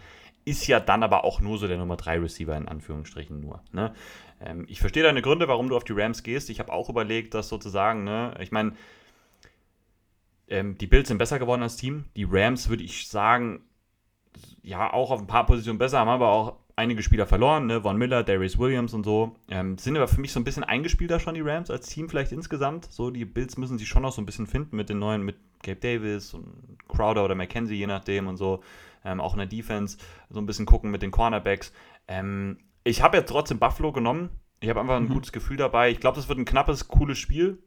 [0.48, 3.62] Ist ja dann aber auch nur so der Nummer 3 Receiver in Anführungsstrichen nur.
[3.74, 3.94] Ne?
[4.40, 6.50] Ähm, ich verstehe deine Gründe, warum du auf die Rams gehst.
[6.50, 8.72] Ich habe auch überlegt, dass sozusagen, ne, ich meine,
[10.48, 12.06] ähm, die Bills sind besser geworden als Team.
[12.16, 13.60] Die Rams würde ich sagen,
[14.64, 17.82] ja, auch auf ein paar Positionen besser, haben aber auch einige Spieler verloren, ne?
[17.82, 19.36] Von Miller, Darius Williams und so.
[19.50, 22.32] Ähm, sind aber für mich so ein bisschen eingespielter schon, die Rams, als Team vielleicht
[22.32, 22.90] insgesamt.
[22.90, 25.36] So, die Bills müssen sich schon noch so ein bisschen finden mit den neuen, mit
[25.62, 28.62] Gabe Davis und Crowder oder McKenzie, je nachdem und so.
[29.08, 29.98] Ähm, auch in der Defense
[30.30, 31.72] so ein bisschen gucken mit den Cornerbacks.
[32.10, 34.30] Ähm, ich habe jetzt trotzdem Buffalo genommen.
[34.60, 35.10] Ich habe einfach ein Mhm.
[35.13, 35.89] gutes Gefühl dabei.
[35.91, 37.63] Ich glaube, das wird ein knappes, cooles Spiel.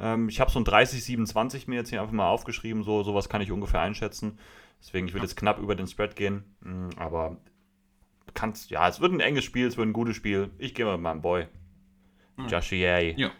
[0.00, 2.82] Ähm, ich habe so ein 30-27 mir jetzt hier einfach mal aufgeschrieben.
[2.82, 4.38] So sowas kann ich ungefähr einschätzen.
[4.80, 6.42] Deswegen, ich würde jetzt knapp über den Spread gehen.
[6.60, 7.36] Mm, Aber
[8.34, 10.50] kannst, ja, es wird ein enges Spiel, es wird ein gutes Spiel.
[10.58, 11.46] Ich gehe mal mit meinem Boy.
[12.36, 12.48] Mhm.
[12.48, 13.14] Josh Yay.
[13.16, 13.30] Ja.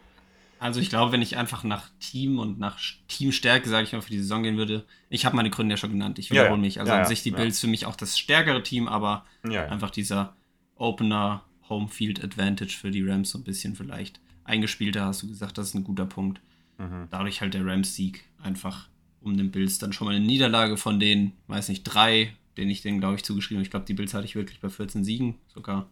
[0.61, 4.11] Also ich glaube, wenn ich einfach nach Team und nach Teamstärke, sage ich mal, für
[4.11, 6.57] die Saison gehen würde, ich habe meine Gründe ja schon genannt, ich Ja, wiederhole ja.
[6.59, 6.79] mich.
[6.81, 7.09] Also Ja, an ja.
[7.09, 7.37] sich die Ja.
[7.37, 9.67] Bills für mich auch das stärkere Team, aber Ja, ja.
[9.69, 10.37] einfach dieser
[10.77, 15.57] Opener Home Field Advantage für die Rams so ein bisschen vielleicht eingespielter, hast du gesagt,
[15.57, 16.41] das ist ein guter Punkt.
[16.79, 17.09] Mhm.
[17.11, 18.89] Dadurch halt der Rams-Sieg einfach
[19.21, 22.83] um den Bills dann schon mal eine Niederlage von den, weiß nicht, drei, den ich
[22.83, 23.65] denen, glaube ich, zugeschrieben habe.
[23.65, 25.89] Ich glaube, die Bills hatte ich wirklich bei 14 Siegen sogar.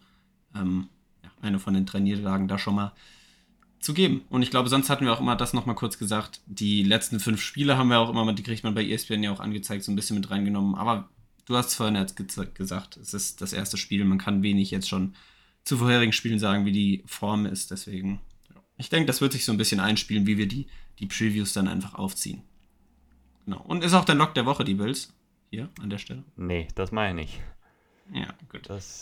[0.55, 0.89] Ähm,
[1.23, 2.91] ja, eine von den drei Niederlagen da schon mal.
[3.79, 4.21] Zu geben.
[4.29, 6.41] Und ich glaube, sonst hatten wir auch immer das nochmal kurz gesagt.
[6.45, 9.39] Die letzten fünf Spiele haben wir auch immer, die kriegt man bei ESPN ja auch
[9.39, 10.75] angezeigt, so ein bisschen mit reingenommen.
[10.75, 11.09] Aber
[11.45, 12.15] du hast es vorhin jetzt
[12.55, 14.03] gesagt, es ist das erste Spiel.
[14.05, 15.15] Man kann wenig jetzt schon
[15.63, 17.71] zu vorherigen Spielen sagen, wie die Form ist.
[17.71, 18.19] Deswegen,
[18.77, 20.67] ich denke, das wird sich so ein bisschen einspielen, wie wir die,
[20.99, 22.41] die Previews dann einfach aufziehen.
[23.45, 23.61] Genau.
[23.61, 25.13] Und ist auch der Lock der Woche, die Bills.
[25.51, 26.23] Hier an der Stelle.
[26.35, 27.39] Nee, das meine ich.
[28.13, 28.48] Ja, gut.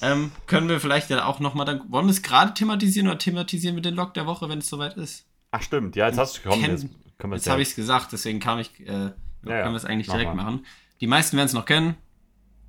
[0.01, 1.81] Ähm, können wir vielleicht ja auch nochmal dann.
[1.91, 4.95] Wollen wir es gerade thematisieren oder thematisieren wir den Log der Woche, wenn es soweit
[4.95, 5.25] ist?
[5.51, 5.95] Ach, stimmt.
[5.95, 6.87] Ja, jetzt hast du komm, jetzt,
[7.31, 8.79] jetzt habe ich es gesagt, deswegen kam ich.
[8.79, 9.11] Äh,
[9.43, 10.43] ja, können wir es eigentlich direkt mal.
[10.43, 10.65] machen.
[10.99, 11.95] Die meisten werden es noch kennen.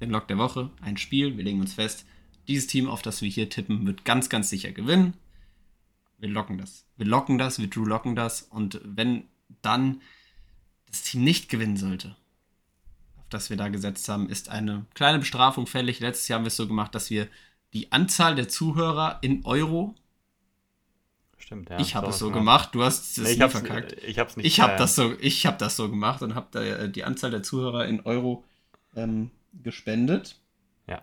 [0.01, 2.07] Den Log der Woche, ein Spiel, wir legen uns fest.
[2.47, 5.15] Dieses Team, auf das wir hier tippen, wird ganz, ganz sicher gewinnen.
[6.19, 6.87] Wir locken das.
[6.97, 8.43] Wir locken das, wir Drew locken das.
[8.43, 9.25] Und wenn
[9.63, 10.01] dann
[10.87, 12.17] das Team nicht gewinnen sollte,
[13.31, 16.01] das wir da gesetzt haben, ist eine kleine Bestrafung fällig.
[16.01, 17.29] Letztes Jahr haben wir es so gemacht, dass wir
[17.73, 19.95] die Anzahl der Zuhörer in Euro.
[21.37, 21.79] Stimmt, ja.
[21.79, 22.75] Ich habe es so gemacht.
[22.75, 23.93] Du hast es nee, nie verkackt.
[24.05, 24.47] Ich habe es nicht.
[24.47, 27.43] Ich habe das so, ich habe das so gemacht und habe äh, die Anzahl der
[27.43, 28.45] Zuhörer in Euro
[28.97, 29.31] ähm,
[29.63, 30.37] gespendet.
[30.87, 31.03] Ja.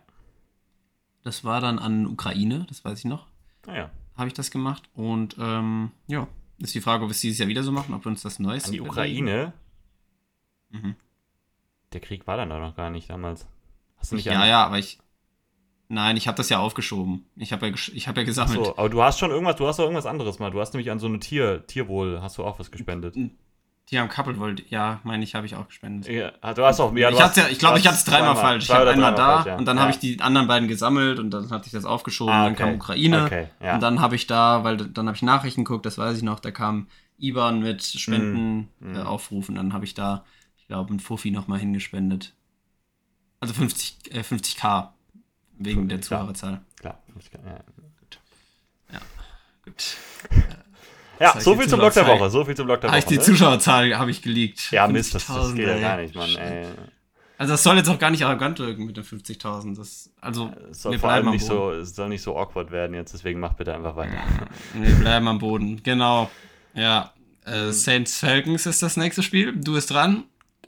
[1.24, 3.28] Das war dann an Ukraine, das weiß ich noch.
[3.68, 3.92] Ah, ja.
[4.16, 6.28] Habe ich das gemacht und ähm, ja,
[6.60, 8.40] ist die Frage, ob wir es dieses Jahr wieder so machen, ob wir uns das
[8.40, 8.66] Neues.
[8.66, 9.54] An die Ukraine.
[10.70, 10.96] Mhm
[11.94, 13.48] der Krieg war dann doch noch gar nicht damals.
[13.98, 15.00] Hast du nicht Ja, ja, aber ich.
[15.88, 17.26] Nein, ich habe das ja aufgeschoben.
[17.36, 18.50] Ich habe ja, ich hab ja gesagt.
[18.50, 20.50] So, aber du hast schon irgendwas, du hast doch irgendwas anderes mal.
[20.50, 23.16] Du hast nämlich an so eine Tier, Tierwohl, hast du auch was gespendet.
[23.92, 26.12] Die haben Couple ja, meine ich, habe ich auch gespendet.
[26.12, 28.36] Ja, ah, du hast auch ja, ich, hast, ja, ich glaube, ich hatte es dreimal
[28.36, 28.64] falsch.
[28.64, 29.58] Ich habe einmal da falsch, ja.
[29.58, 32.34] und dann habe ich die anderen beiden gesammelt und dann hatte ich das aufgeschoben.
[32.34, 32.56] Ah, okay.
[32.56, 35.86] Dann kam Ukraine okay, und dann habe ich da, weil dann habe ich Nachrichten geguckt,
[35.86, 36.88] das weiß ich noch, da kam
[37.20, 38.96] IBAN mit Spenden mm, mm.
[38.96, 39.56] Äh, aufrufen.
[39.56, 40.26] Dann habe ich da
[40.66, 42.34] ich glaube, ein Fuffi nochmal hingespendet.
[43.40, 44.90] Also 50, äh, 50k
[45.60, 46.62] wegen 50, der Zuhörerzahl.
[46.80, 47.44] Klar, klar.
[47.46, 47.60] Ja.
[48.00, 48.20] Gut.
[48.92, 49.00] Ja,
[49.64, 49.98] gut.
[51.18, 52.30] Ja, so viel zum Blog der Woche.
[52.30, 53.00] So viel zum Blog der Woche.
[53.00, 53.22] Ich die ne?
[53.22, 54.70] Zuschauerzahl habe ich geleakt.
[54.72, 56.36] Ja, Mist, das, das geht ja gar nicht, Mann.
[56.36, 56.66] Ey.
[57.38, 59.78] Also das soll jetzt auch gar nicht arrogant wirken mit den 50.000.
[59.78, 63.14] Das, also, es soll vor allem nicht so, es soll nicht so awkward werden jetzt,
[63.14, 64.18] deswegen mach bitte einfach weiter.
[64.74, 66.30] wir bleiben am Boden, genau.
[66.74, 67.14] Ja,
[67.46, 69.54] äh, Saints Falcons ist das nächste Spiel.
[69.56, 70.26] Du bist dran.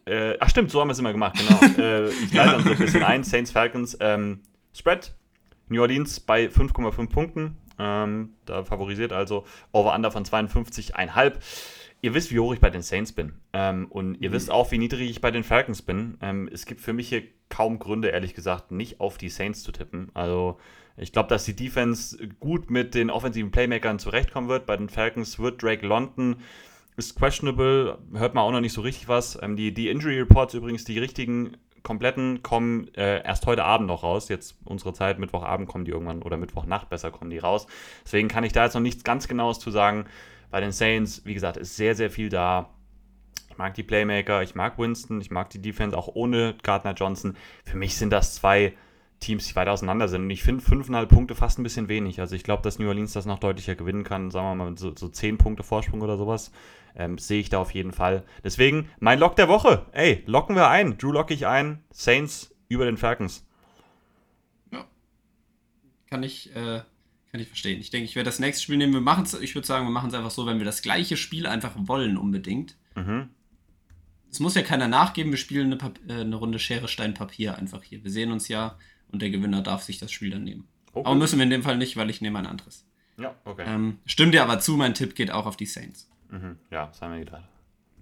[0.07, 1.77] Äh, ach stimmt, so haben wir es immer gemacht, genau.
[1.77, 3.23] äh, ich leite dann so ein bisschen ein.
[3.23, 4.41] Saints Falcons ähm,
[4.73, 5.13] Spread.
[5.69, 7.57] New Orleans bei 5,5 Punkten.
[7.79, 11.33] Ähm, da favorisiert also Over-Under von 52,5.
[12.01, 13.33] Ihr wisst, wie hoch ich bei den Saints bin.
[13.53, 14.33] Ähm, und ihr mhm.
[14.33, 16.17] wisst auch, wie niedrig ich bei den Falcons bin.
[16.21, 19.71] Ähm, es gibt für mich hier kaum Gründe, ehrlich gesagt, nicht auf die Saints zu
[19.71, 20.09] tippen.
[20.13, 20.59] Also
[20.95, 24.65] ich glaube, dass die Defense gut mit den offensiven Playmakern zurechtkommen wird.
[24.65, 26.37] Bei den Falcons wird Drake London
[26.97, 29.39] ist questionable, hört man auch noch nicht so richtig was.
[29.41, 34.03] Ähm, die, die Injury Reports übrigens, die richtigen, kompletten, kommen äh, erst heute Abend noch
[34.03, 34.29] raus.
[34.29, 37.67] Jetzt unsere Zeit, Mittwochabend kommen die irgendwann oder Mittwochnacht besser kommen die raus.
[38.03, 40.05] Deswegen kann ich da jetzt noch nichts ganz Genaues zu sagen.
[40.49, 42.69] Bei den Saints, wie gesagt, ist sehr, sehr viel da.
[43.49, 47.37] Ich mag die Playmaker, ich mag Winston, ich mag die Defense auch ohne Gardner Johnson.
[47.63, 48.73] Für mich sind das zwei
[49.19, 50.23] Teams, die weit auseinander sind.
[50.23, 52.19] Und ich finde fünfeinhalb Punkte fast ein bisschen wenig.
[52.19, 54.31] Also ich glaube, dass New Orleans das noch deutlicher gewinnen kann.
[54.31, 56.51] Sagen wir mal so, so zehn Punkte Vorsprung oder sowas.
[56.99, 58.23] Ähm, sehe ich da auf jeden Fall.
[58.43, 59.85] Deswegen mein Lock der Woche.
[59.91, 60.97] Ey, locken wir ein.
[60.97, 61.83] Drew locke ich ein.
[61.91, 63.45] Saints über den Falcons.
[64.71, 64.83] Ja.
[66.09, 66.81] Kann ich, äh,
[67.31, 67.79] kann ich verstehen.
[67.79, 68.93] Ich denke, ich werde das nächste Spiel nehmen.
[68.93, 71.17] Wir machen es, ich würde sagen, wir machen es einfach so, wenn wir das gleiche
[71.17, 72.75] Spiel einfach wollen unbedingt.
[72.95, 73.29] Mhm.
[74.31, 77.83] Es muss ja keiner nachgeben, wir spielen eine, äh, eine Runde Schere, Stein, Papier einfach
[77.83, 78.03] hier.
[78.03, 78.75] Wir sehen uns ja
[79.11, 80.67] und der Gewinner darf sich das Spiel dann nehmen.
[80.93, 81.05] Okay.
[81.05, 82.87] Aber müssen wir in dem Fall nicht, weil ich nehme ein anderes.
[83.17, 83.65] Ja, okay.
[83.67, 86.09] Ähm, stimmt dir aber zu, mein Tipp geht auch auf die Saints.
[86.29, 86.57] Mhm.
[86.71, 87.47] Ja, das haben wir gedacht.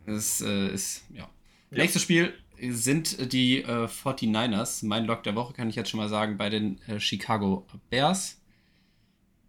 [0.06, 1.24] Das äh, ist, ja.
[1.24, 1.30] ja.
[1.72, 4.86] Nächstes Spiel sind die äh, 49ers.
[4.86, 8.42] Mein Lock der Woche kann ich jetzt schon mal sagen, bei den äh, Chicago Bears.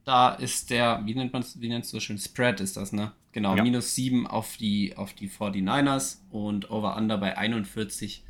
[0.05, 2.19] Da ist der, wie nennt man es, wie nennst du so schön?
[2.19, 3.13] Spread ist das, ne?
[3.33, 3.63] Genau, ja.
[3.63, 8.25] minus 7 auf die, auf die 49ers und Over-Under bei 41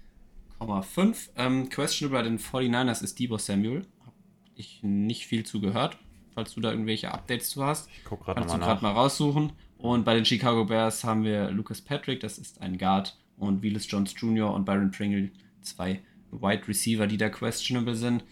[0.60, 1.30] 5,5.
[1.36, 3.86] Ähm, questionable bei den 49ers ist Debo Samuel.
[4.00, 4.16] Habe
[4.54, 5.98] ich nicht viel zu gehört.
[6.34, 9.52] Falls du da irgendwelche Updates zu hast, ich guck kannst du gerade mal raussuchen.
[9.78, 13.90] Und bei den Chicago Bears haben wir Lucas Patrick, das ist ein Guard, und Willis
[13.90, 14.52] Jones Jr.
[14.52, 18.24] und Byron Pringle, zwei Wide Receiver, die da questionable sind.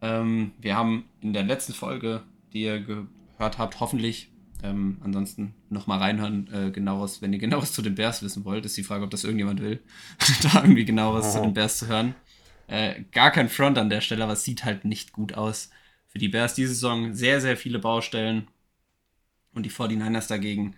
[0.00, 4.30] Ähm, wir haben in der letzten Folge, die ihr gehört habt, hoffentlich
[4.62, 8.76] ähm, ansonsten nochmal reinhören, äh, genaueres, wenn ihr genaueres zu den Bears wissen wollt, ist
[8.76, 9.80] die Frage, ob das irgendjemand will,
[10.42, 11.32] da irgendwie genaueres oh.
[11.32, 12.14] zu den Bears zu hören.
[12.68, 15.70] Äh, gar kein Front an der Stelle, aber es sieht halt nicht gut aus
[16.06, 17.14] für die Bears diese Saison.
[17.14, 18.48] Sehr, sehr viele Baustellen.
[19.52, 20.76] Und die 49ers dagegen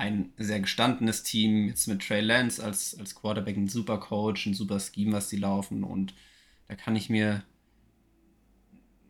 [0.00, 4.54] ein sehr gestandenes Team, jetzt mit Trey Lance als, als Quarterback, ein super Coach, ein
[4.54, 5.84] super Scheme, was die laufen.
[5.84, 6.14] Und
[6.68, 7.44] da kann ich mir.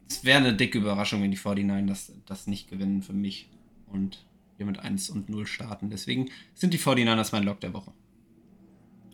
[0.09, 3.48] Es wäre eine dicke Überraschung, wenn die 49ers das, das nicht gewinnen für mich.
[3.87, 4.26] Und
[4.57, 5.90] hier mit 1 und 0 starten.
[5.90, 7.92] Deswegen sind die 49ers mein Lock der Woche.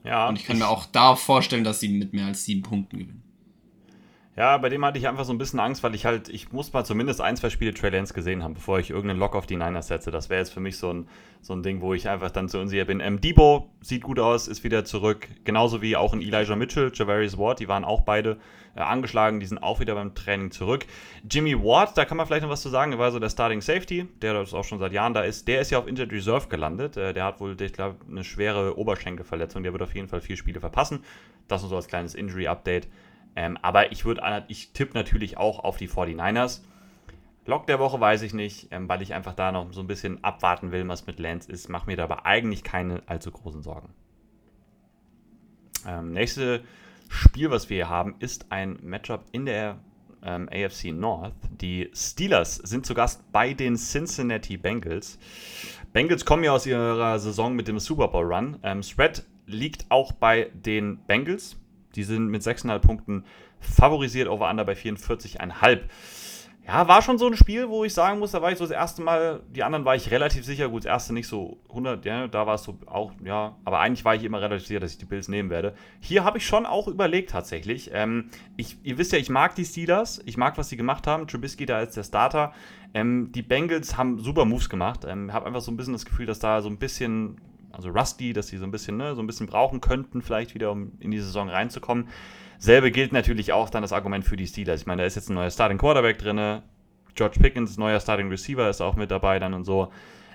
[0.03, 2.63] Ja, und ich kann ich, mir auch da vorstellen, dass sie mit mehr als sieben
[2.63, 3.23] Punkten gewinnen.
[4.37, 6.71] Ja, bei dem hatte ich einfach so ein bisschen Angst, weil ich halt, ich muss
[6.75, 9.57] mal zumindest ein, zwei Spiele Trey Lance gesehen haben, bevor ich irgendeinen Lock auf die
[9.57, 10.11] Niners setze.
[10.11, 11.09] Das wäre jetzt für mich so ein,
[11.41, 13.01] so ein Ding, wo ich einfach dann so unsicher bin.
[13.01, 15.27] Ähm, Debo sieht gut aus, ist wieder zurück.
[15.45, 18.37] Genauso wie auch ein Elijah Mitchell, Javarius Ward, die waren auch beide
[18.75, 20.85] äh, angeschlagen, die sind auch wieder beim Training zurück.
[21.31, 23.63] Jimmy Ward, da kann man vielleicht noch was zu sagen, der war so der Starting
[23.63, 25.49] Safety, der das auch schon seit Jahren da ist.
[25.49, 26.99] Der ist ja auf Injured Reserve gelandet.
[26.99, 29.63] Äh, der hat wohl, ich glaube, eine schwere Oberschenkelverletzung.
[29.63, 31.05] Der wird auf jeden Fall vier Spiele verpassen.
[31.49, 32.89] Das nur so als kleines Injury-Update.
[33.37, 36.63] Ähm, aber ich würde, ich tippe natürlich auch auf die 49ers.
[37.45, 40.25] Lock der Woche weiß ich nicht, ähm, weil ich einfach da noch so ein bisschen
[40.25, 41.69] abwarten will, was mit Lance ist.
[41.69, 43.95] Mache mir da aber eigentlich keine allzu großen Sorgen.
[45.87, 46.65] Ähm, nächste
[47.09, 49.79] Spiel, was wir hier haben, ist ein Matchup in der
[50.23, 51.35] ähm, AFC North.
[51.61, 55.19] Die Steelers sind zu Gast bei den Cincinnati Bengals.
[55.93, 58.59] Bengals kommen ja aus ihrer Saison mit dem Super Bowl Run.
[58.65, 61.57] Ähm, Spread liegt auch bei den Bengals.
[61.97, 63.25] Die sind mit 6,5 Punkten
[63.61, 65.81] favorisiert, over under bei 44,5.
[66.67, 68.73] Ja, war schon so ein Spiel, wo ich sagen muss, da war ich so das
[68.73, 72.27] erste Mal, die anderen war ich relativ sicher, gut, das erste nicht so 100, ja,
[72.27, 74.99] da war es so auch, ja, aber eigentlich war ich immer relativ sicher, dass ich
[74.99, 75.75] die Bills nehmen werde.
[76.01, 77.91] Hier habe ich schon auch überlegt tatsächlich.
[77.95, 81.29] Ähm, ich, ihr wisst ja, ich mag die Steelers, ich mag, was sie gemacht haben.
[81.29, 82.53] Trubisky da als der Starter.
[82.95, 85.05] Ähm, die Bengals haben super Moves gemacht.
[85.07, 87.41] Ähm, habe einfach so ein bisschen das Gefühl, dass da so ein bisschen
[87.77, 90.73] also Rusty, dass sie so ein bisschen, ne, so ein bisschen brauchen könnten, vielleicht wieder,
[90.73, 92.09] um in die Saison reinzukommen.
[92.59, 94.81] Selbe gilt natürlich auch dann das Argument für die Steelers.
[94.81, 96.63] Ich meine, da ist jetzt ein neuer Starting Quarterback drin,
[97.15, 99.93] George Pickens, neuer Starting Receiver, ist auch mit dabei dann und so.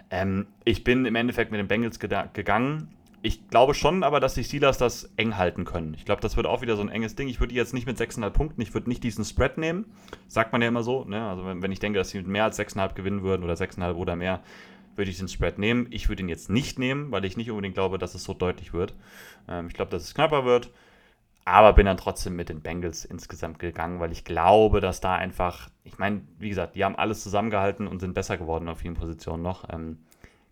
[0.10, 2.89] Ähm, ich bin im Endeffekt mit den Bengals gegangen.
[3.23, 5.93] Ich glaube schon aber, dass die Steelers das eng halten können.
[5.93, 7.27] Ich glaube, das wird auch wieder so ein enges Ding.
[7.27, 9.86] Ich würde die jetzt nicht mit 6,5 Punkten, ich würde nicht diesen Spread nehmen.
[10.27, 11.06] Sagt man ja immer so.
[11.06, 11.23] Ne?
[11.23, 13.93] Also, wenn, wenn ich denke, dass sie mit mehr als 6,5 gewinnen würden oder 6,5
[13.95, 14.41] oder mehr,
[15.01, 15.87] würde ich den Spread nehmen.
[15.89, 18.71] Ich würde ihn jetzt nicht nehmen, weil ich nicht unbedingt glaube, dass es so deutlich
[18.71, 18.93] wird.
[19.47, 20.69] Ähm, ich glaube, dass es knapper wird.
[21.43, 25.71] Aber bin dann trotzdem mit den Bengals insgesamt gegangen, weil ich glaube, dass da einfach,
[25.83, 29.41] ich meine, wie gesagt, die haben alles zusammengehalten und sind besser geworden auf vielen Positionen
[29.41, 29.67] noch.
[29.73, 29.97] Ähm,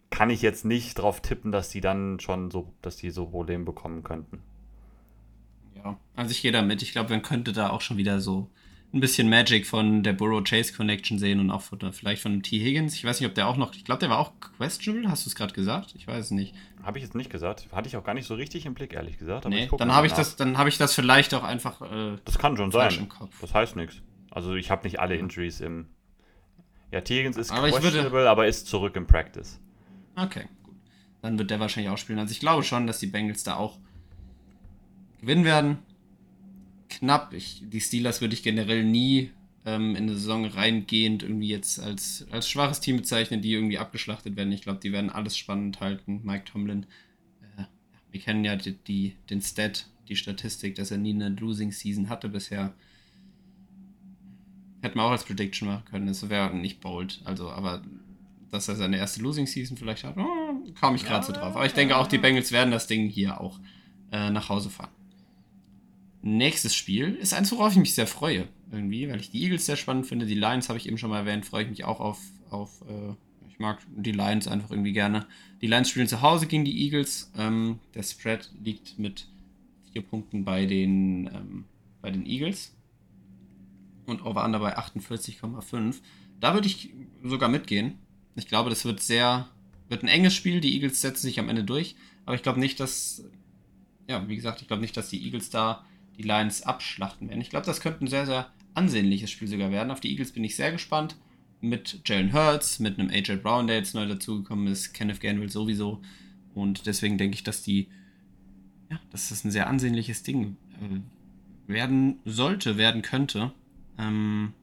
[0.10, 3.66] kann ich jetzt nicht darauf tippen, dass die dann schon so, dass die so Probleme
[3.66, 4.42] bekommen könnten.
[5.76, 6.82] Ja, also ich gehe da mit.
[6.82, 8.50] Ich glaube, man könnte da auch schon wieder so
[8.92, 12.60] ein bisschen Magic von der Burrow-Chase-Connection sehen und auch von, vielleicht von T.
[12.60, 12.96] Higgins.
[12.96, 15.30] Ich weiß nicht, ob der auch noch, ich glaube, der war auch questionable, hast du
[15.30, 15.94] es gerade gesagt?
[15.96, 16.56] Ich weiß es nicht.
[16.82, 17.68] Habe ich jetzt nicht gesagt.
[17.72, 19.46] Hatte ich auch gar nicht so richtig im Blick, ehrlich gesagt.
[19.46, 21.82] Aber nee, dann habe ich, das, hab ich das vielleicht auch einfach.
[21.82, 22.92] Äh, das kann schon sein.
[22.98, 23.36] Im Kopf.
[23.42, 24.02] Das heißt nichts.
[24.32, 25.88] Also ich habe nicht alle Injuries im.
[26.92, 27.20] Ja, T.
[27.20, 28.30] Higgins ist aber questionable, würde...
[28.30, 29.60] aber ist zurück im Practice.
[30.16, 30.76] Okay, gut.
[31.22, 32.18] Dann wird der wahrscheinlich auch spielen.
[32.18, 33.78] Also ich glaube schon, dass die Bengals da auch
[35.22, 35.80] gewinnen werden
[37.00, 37.34] knapp.
[37.34, 39.32] Ich, die Steelers würde ich generell nie
[39.66, 44.36] ähm, in eine Saison reingehend irgendwie jetzt als, als schwaches Team bezeichnen, die irgendwie abgeschlachtet
[44.36, 44.52] werden.
[44.52, 46.22] Ich glaube, die werden alles spannend halten.
[46.24, 46.86] Mike Tomlin,
[47.58, 47.64] äh,
[48.12, 52.10] wir kennen ja die, die, den Stat, die Statistik, dass er nie eine Losing Season
[52.10, 52.74] hatte bisher.
[54.82, 56.08] Hätte man auch als Prediction machen können.
[56.08, 57.22] Das wäre nicht bold.
[57.26, 57.84] Also, aber
[58.50, 61.56] dass er seine erste Losing Season vielleicht hat, oh, kam ich gerade so drauf.
[61.56, 63.60] Aber ich denke auch, die Bengals werden das Ding hier auch
[64.12, 64.90] äh, nach Hause fahren.
[66.22, 69.78] Nächstes Spiel ist eins, worauf ich mich sehr freue, irgendwie, weil ich die Eagles sehr
[69.78, 70.26] spannend finde.
[70.26, 72.20] Die Lions habe ich eben schon mal erwähnt, freue ich mich auch auf.
[72.50, 73.14] auf äh,
[73.48, 75.28] ich mag die Lions einfach irgendwie gerne.
[75.62, 77.32] Die Lions spielen zu Hause gegen die Eagles.
[77.38, 79.28] Ähm, der Spread liegt mit
[79.94, 81.66] vier Punkten bei den, ähm,
[82.02, 82.76] bei den Eagles.
[84.06, 85.98] Und Over-Under bei 48,5.
[86.40, 87.98] Da würde ich sogar mitgehen.
[88.36, 89.48] Ich glaube, das wird sehr,
[89.88, 90.60] wird ein enges Spiel.
[90.60, 91.96] Die Eagles setzen sich am Ende durch.
[92.26, 93.24] Aber ich glaube nicht, dass,
[94.10, 95.86] ja, wie gesagt, ich glaube nicht, dass die Eagles da
[96.20, 97.42] die Lions abschlachten werden.
[97.42, 99.90] Ich glaube, das könnte ein sehr, sehr ansehnliches Spiel sogar werden.
[99.90, 101.16] Auf die Eagles bin ich sehr gespannt.
[101.62, 106.02] Mit Jalen Hurts, mit einem AJ Brown, der jetzt neu dazugekommen ist, Kenneth Gainwell sowieso.
[106.54, 107.88] Und deswegen denke ich, dass die,
[108.92, 113.54] ja, dass das ein sehr ansehnliches Ding äh, werden sollte, werden könnte.
[113.98, 114.54] Ähm,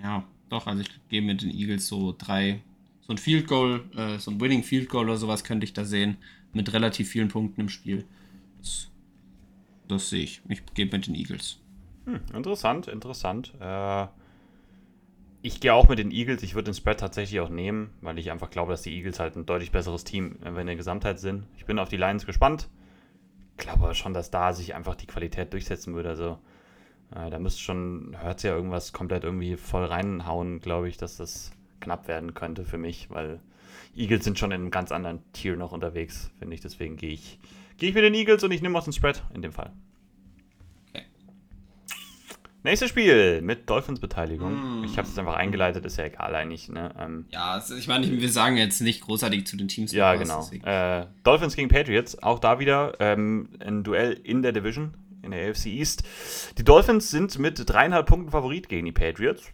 [0.00, 2.62] ja, doch, also ich gehe mit den Eagles so drei,
[3.00, 5.84] so ein Field Goal, äh, so ein Winning Field Goal oder sowas könnte ich da
[5.84, 6.18] sehen,
[6.52, 8.04] mit relativ vielen Punkten im Spiel.
[8.58, 8.90] Das
[9.88, 10.42] das sehe ich.
[10.48, 11.58] Ich gehe mit den Eagles.
[12.04, 13.52] Hm, interessant, interessant.
[13.60, 14.06] Äh,
[15.42, 16.42] ich gehe auch mit den Eagles.
[16.42, 19.36] Ich würde den Spread tatsächlich auch nehmen, weil ich einfach glaube, dass die Eagles halt
[19.36, 21.46] ein deutlich besseres Team äh, in der Gesamtheit sind.
[21.56, 22.68] Ich bin auf die Lions gespannt.
[23.52, 26.10] Ich glaube schon, dass da sich einfach die Qualität durchsetzen würde.
[26.10, 26.38] Also
[27.14, 31.52] äh, da müsste schon, hört ja irgendwas komplett irgendwie voll reinhauen, glaube ich, dass das
[31.80, 33.40] knapp werden könnte für mich, weil
[33.94, 36.60] Eagles sind schon in einem ganz anderen Tier noch unterwegs, finde ich.
[36.60, 37.38] Deswegen gehe ich
[37.78, 39.72] gehe ich mit den Eagles und ich nehme aus dem Spread in dem Fall.
[40.90, 41.04] Okay.
[42.62, 44.80] Nächstes Spiel mit Dolphins-Beteiligung.
[44.80, 44.84] Mm.
[44.84, 46.68] Ich habe es einfach eingeleitet, ist ja egal eigentlich.
[46.68, 46.92] Ne?
[46.98, 49.92] Ähm, Ja, ich meine, wir sagen jetzt nicht großartig zu den Teams.
[49.92, 50.48] ja, genau.
[50.62, 55.50] Äh, Dolphins gegen Patriots, auch da wieder ähm, ein Duell in der Division, in der
[55.50, 56.02] AFC East.
[56.58, 59.52] Die Dolphins sind mit dreieinhalb Punkten Favorit gegen die Patriots.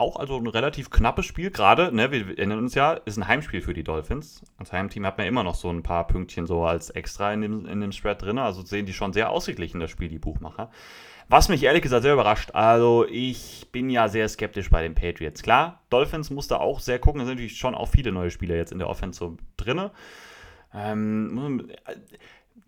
[0.00, 3.60] Auch also ein relativ knappes Spiel, gerade, ne, wir erinnern uns ja, ist ein Heimspiel
[3.60, 4.42] für die Dolphins.
[4.56, 7.66] Als Heimteam hat man immer noch so ein paar Pünktchen so als extra in dem,
[7.66, 10.70] in dem Spread drin, also sehen die schon sehr ausgeglichen, das Spiel, die Buchmacher.
[11.28, 15.42] Was mich ehrlich gesagt sehr überrascht, also ich bin ja sehr skeptisch bei den Patriots.
[15.42, 18.70] Klar, Dolphins musste auch sehr gucken, es sind natürlich schon auch viele neue Spieler jetzt
[18.70, 19.90] in der Offense so drinne.
[20.72, 21.68] Ähm,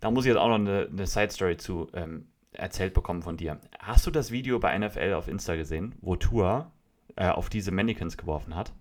[0.00, 3.60] da muss ich jetzt auch noch eine, eine Side-Story zu ähm, erzählt bekommen von dir.
[3.78, 6.72] Hast du das Video bei NFL auf Insta gesehen, wo Tua
[7.16, 8.72] äh, auf diese Mannequins geworfen hat?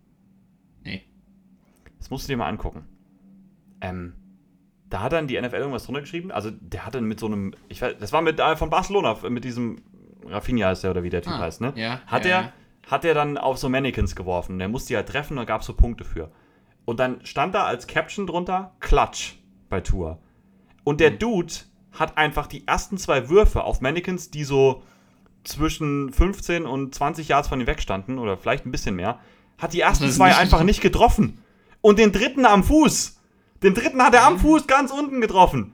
[0.84, 1.04] Nee.
[1.98, 2.86] Das musst du dir mal angucken.
[3.82, 4.13] Ähm,
[4.89, 6.32] da hat dann die NFL irgendwas drunter geschrieben.
[6.32, 9.18] Also der hat dann mit so einem, ich weiß, das war mit äh, von Barcelona,
[9.30, 9.78] mit diesem
[10.26, 11.74] Rafinha ist der oder wie der Typ Ah, heißt, ne?
[11.76, 12.54] ja, Hat ja, er, ja.
[12.88, 14.60] hat er dann auf so Mannequins geworfen.
[14.60, 16.32] Der musste die halt treffen und da gab es so Punkte für.
[16.86, 19.36] Und dann stand da als Caption drunter Klatsch
[19.70, 20.20] bei Tour.
[20.84, 20.98] Und Mhm.
[20.98, 21.54] der Dude
[21.92, 24.84] hat einfach die ersten zwei Würfe auf Mannequins, die so
[25.43, 29.19] zwischen 15 und 20 Yards von ihm wegstanden oder vielleicht ein bisschen mehr,
[29.58, 31.43] hat die ersten Das zwei nicht- einfach nicht getroffen.
[31.82, 33.17] Und den dritten am Fuß.
[33.63, 35.73] Den dritten hat er am Fuß ganz unten getroffen.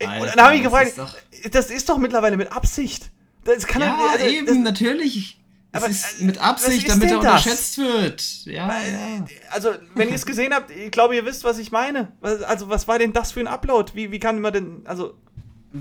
[0.00, 3.10] und Alter, dann habe ich das gefragt, ist doch- das ist doch mittlerweile mit Absicht.
[3.44, 5.40] Das kann Ja, doch- also, eben, das- natürlich.
[5.72, 7.18] Das Aber, ist äh, mit Absicht, damit er das?
[7.18, 8.44] unterschätzt wird.
[8.46, 9.24] Ja, ja.
[9.50, 12.12] Also, wenn ihr es gesehen habt, ich glaube, ihr wisst, was ich meine.
[12.22, 13.92] Also, was war denn das für ein Upload?
[13.94, 15.14] Wie, wie kann man denn, also,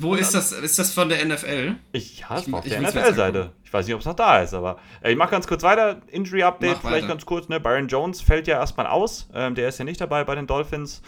[0.01, 0.51] Wo ist das?
[0.51, 1.75] Ist das von der NFL?
[1.91, 3.51] ich, ja, es Ich- war auf ich der NFL-Seite.
[3.63, 6.01] Ich weiß nicht, ob es noch da ist, aber äh, ich mache ganz kurz weiter.
[6.07, 7.07] Injury-Update, vielleicht weiter.
[7.07, 7.59] ganz kurz, ne?
[7.59, 9.29] Byron Jones fällt ja erstmal aus.
[9.33, 11.01] Ähm, der ist ja nicht dabei bei den Dolphins.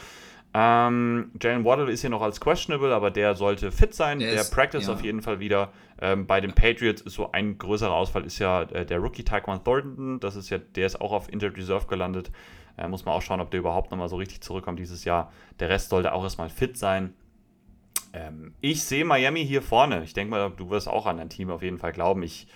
[0.54, 4.20] Ähm, Jalen Waddle ist hier noch als questionable, aber der sollte fit sein.
[4.20, 4.94] Der, Der ist- practice ja.
[4.94, 5.72] auf jeden Fall wieder.
[6.02, 9.64] Ähm, bei den Patriots ist so ein größerer Ausfall, ist ja äh, der Rookie Taekwon
[9.64, 10.20] Thornton.
[10.20, 12.32] Das ist ja, der ist auch auf Injured Reserve gelandet.
[12.78, 15.32] Äh, muss man auch schauen, ob der überhaupt nochmal so richtig zurückkommt dieses Jahr.
[15.60, 17.14] Der Rest sollte auch erstmal fit sein.
[18.18, 20.04] Ähm, ich sehe Miami hier vorne.
[20.04, 22.24] Ich denke mal, du wirst auch an dein Team auf jeden Fall glauben.
[22.24, 22.48] Ich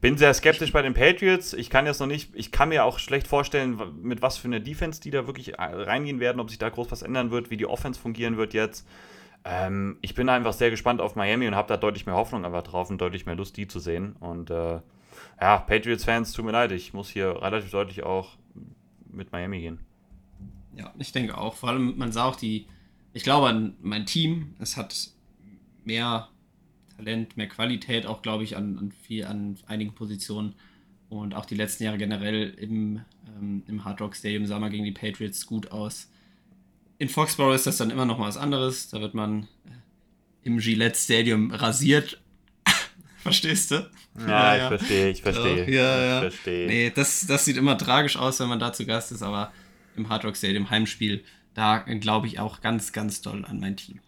[0.00, 1.52] bin sehr skeptisch bei den Patriots.
[1.52, 4.60] Ich kann jetzt noch nicht, ich kann mir auch schlecht vorstellen, mit was für einer
[4.60, 7.58] Defense die da wirklich äh, reingehen werden, ob sich da groß was ändern wird, wie
[7.58, 8.86] die Offense fungieren wird jetzt.
[9.44, 12.62] Ähm, ich bin einfach sehr gespannt auf Miami und habe da deutlich mehr Hoffnung einfach
[12.62, 14.16] drauf und deutlich mehr Lust, die zu sehen.
[14.20, 14.80] Und äh,
[15.40, 18.36] ja, Patriots-Fans, tut mir leid, ich muss hier relativ deutlich auch
[19.10, 19.80] mit Miami gehen.
[20.74, 21.54] Ja, ich denke auch.
[21.54, 22.66] Vor allem, man sah auch die,
[23.12, 25.10] ich glaube an mein Team, es hat
[25.84, 26.28] mehr
[26.96, 30.54] Talent, mehr Qualität, auch glaube ich an, an, viel, an einigen Positionen.
[31.08, 33.00] Und auch die letzten Jahre generell im,
[33.36, 36.08] ähm, im Hard Rock Stadium sah man gegen die Patriots gut aus.
[36.98, 38.90] In Foxborough ist das dann immer noch mal was anderes.
[38.90, 39.70] Da wird man äh,
[40.44, 42.20] im Gillette Stadium rasiert.
[43.16, 43.90] Verstehst du?
[44.18, 45.70] Ja, ich verstehe, ich verstehe.
[45.70, 46.14] Ja, ja.
[46.16, 46.66] Ich verstehe.
[46.66, 49.52] Nee, das, das sieht immer tragisch aus, wenn man da zu Gast ist, aber
[49.96, 54.00] im Hard Rock Stadium Heimspiel, da glaube ich auch ganz, ganz doll an mein Team.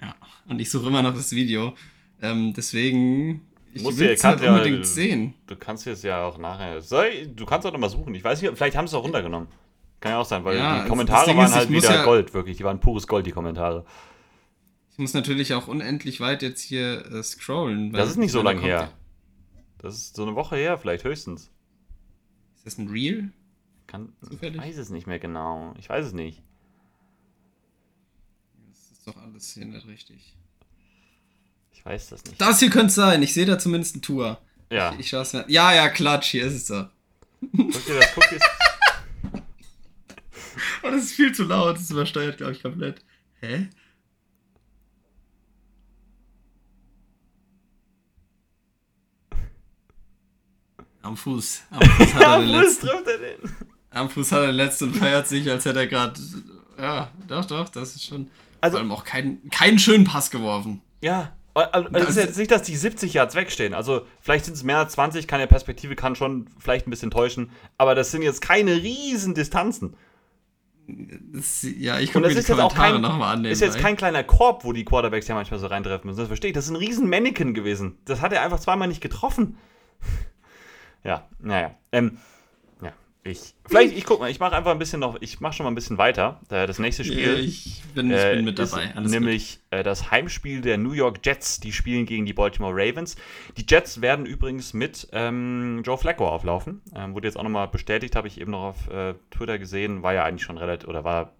[0.00, 0.14] Ja,
[0.46, 1.74] und ich suche immer noch das Video.
[2.20, 5.34] Ähm, deswegen, ich will es halt ja- unbedingt sehen.
[5.46, 6.80] Du kannst es ja auch nachher.
[6.80, 8.14] Soll, du kannst auch nochmal suchen.
[8.14, 9.48] Ich weiß nicht, vielleicht haben sie es auch runtergenommen.
[10.00, 12.56] Kann ja auch sein, weil Ja, die Kommentare waren ist, halt wieder ja- Gold, wirklich.
[12.58, 13.84] Die waren pures Gold, die Kommentare.
[14.90, 17.92] Ich muss natürlich auch unendlich weit jetzt hier äh, scrollen.
[17.92, 18.92] Das ist nicht so ich meine, lang da her.
[19.78, 21.50] Das ist so eine Woche her, vielleicht höchstens.
[22.56, 23.32] Ist das ein Reel?
[23.86, 25.74] Kann, ich weiß es nicht mehr genau.
[25.78, 26.42] Ich weiß es nicht.
[29.04, 30.34] Ist doch alles hier nicht richtig.
[31.72, 32.40] Ich weiß das nicht.
[32.40, 33.22] Das hier könnte sein.
[33.22, 34.40] Ich sehe da zumindest ein Tour.
[34.70, 34.94] Ja.
[34.94, 35.44] Ich, ich schaue es mir.
[35.46, 36.88] Ja, ja, klatsch, hier ist es doch.
[37.54, 38.38] Guck dir das, dir
[40.82, 41.76] Oh, das ist viel zu laut.
[41.76, 43.04] Das übersteuert, glaube ich, komplett.
[43.40, 43.68] Hä?
[51.02, 51.62] Am Fuß.
[51.68, 52.86] Am Fuß hat er den letzten.
[52.86, 53.56] trifft er den?
[53.90, 56.18] Am Fuß hat er den letzten und feiert sich, als hätte er gerade.
[56.78, 58.30] Ja, doch, doch, das ist schon.
[58.64, 60.80] Also- vor allem auch keinen keinen schönen Pass geworfen.
[61.02, 61.32] Ja.
[61.54, 63.74] Also, es ist Das- jetzt nicht, dass die 70 Yards wegstehen.
[63.74, 67.12] Also, vielleicht sind es mehr als 20, kann der Perspektive kann schon vielleicht ein bisschen
[67.12, 67.50] täuschen.
[67.78, 69.94] Aber das sind jetzt keine riesen Distanzen.
[70.86, 73.44] Das, ja, ich gucke das mir die Kommentare nochmal an.
[73.44, 76.18] ist jetzt kein kleiner Korb, wo die Quarterbacks ja manchmal so reintreffen müssen.
[76.18, 76.54] Das verstehe ich.
[76.54, 77.98] Das ist ein riesen Mannequin gewesen.
[78.04, 79.56] Das hat er einfach zweimal nicht getroffen.
[81.04, 81.74] ja, naja.
[81.92, 82.18] Ähm,
[83.24, 83.54] ich.
[83.66, 85.74] Vielleicht, ich guck mal, ich mache einfach ein bisschen noch, ich mache schon mal ein
[85.74, 86.40] bisschen weiter.
[86.50, 87.38] Äh, Das nächste Spiel.
[87.38, 88.94] Ich bin, ich äh, bin mit dabei.
[88.94, 91.60] Alles nämlich äh, das Heimspiel der New York Jets.
[91.60, 93.16] Die spielen gegen die Baltimore Ravens.
[93.56, 96.82] Die Jets werden übrigens mit ähm, Joe Flacco auflaufen.
[96.94, 100.02] Ähm, wurde jetzt auch nochmal bestätigt, habe ich eben noch auf äh, Twitter gesehen.
[100.02, 101.32] War ja eigentlich schon relativ, oder war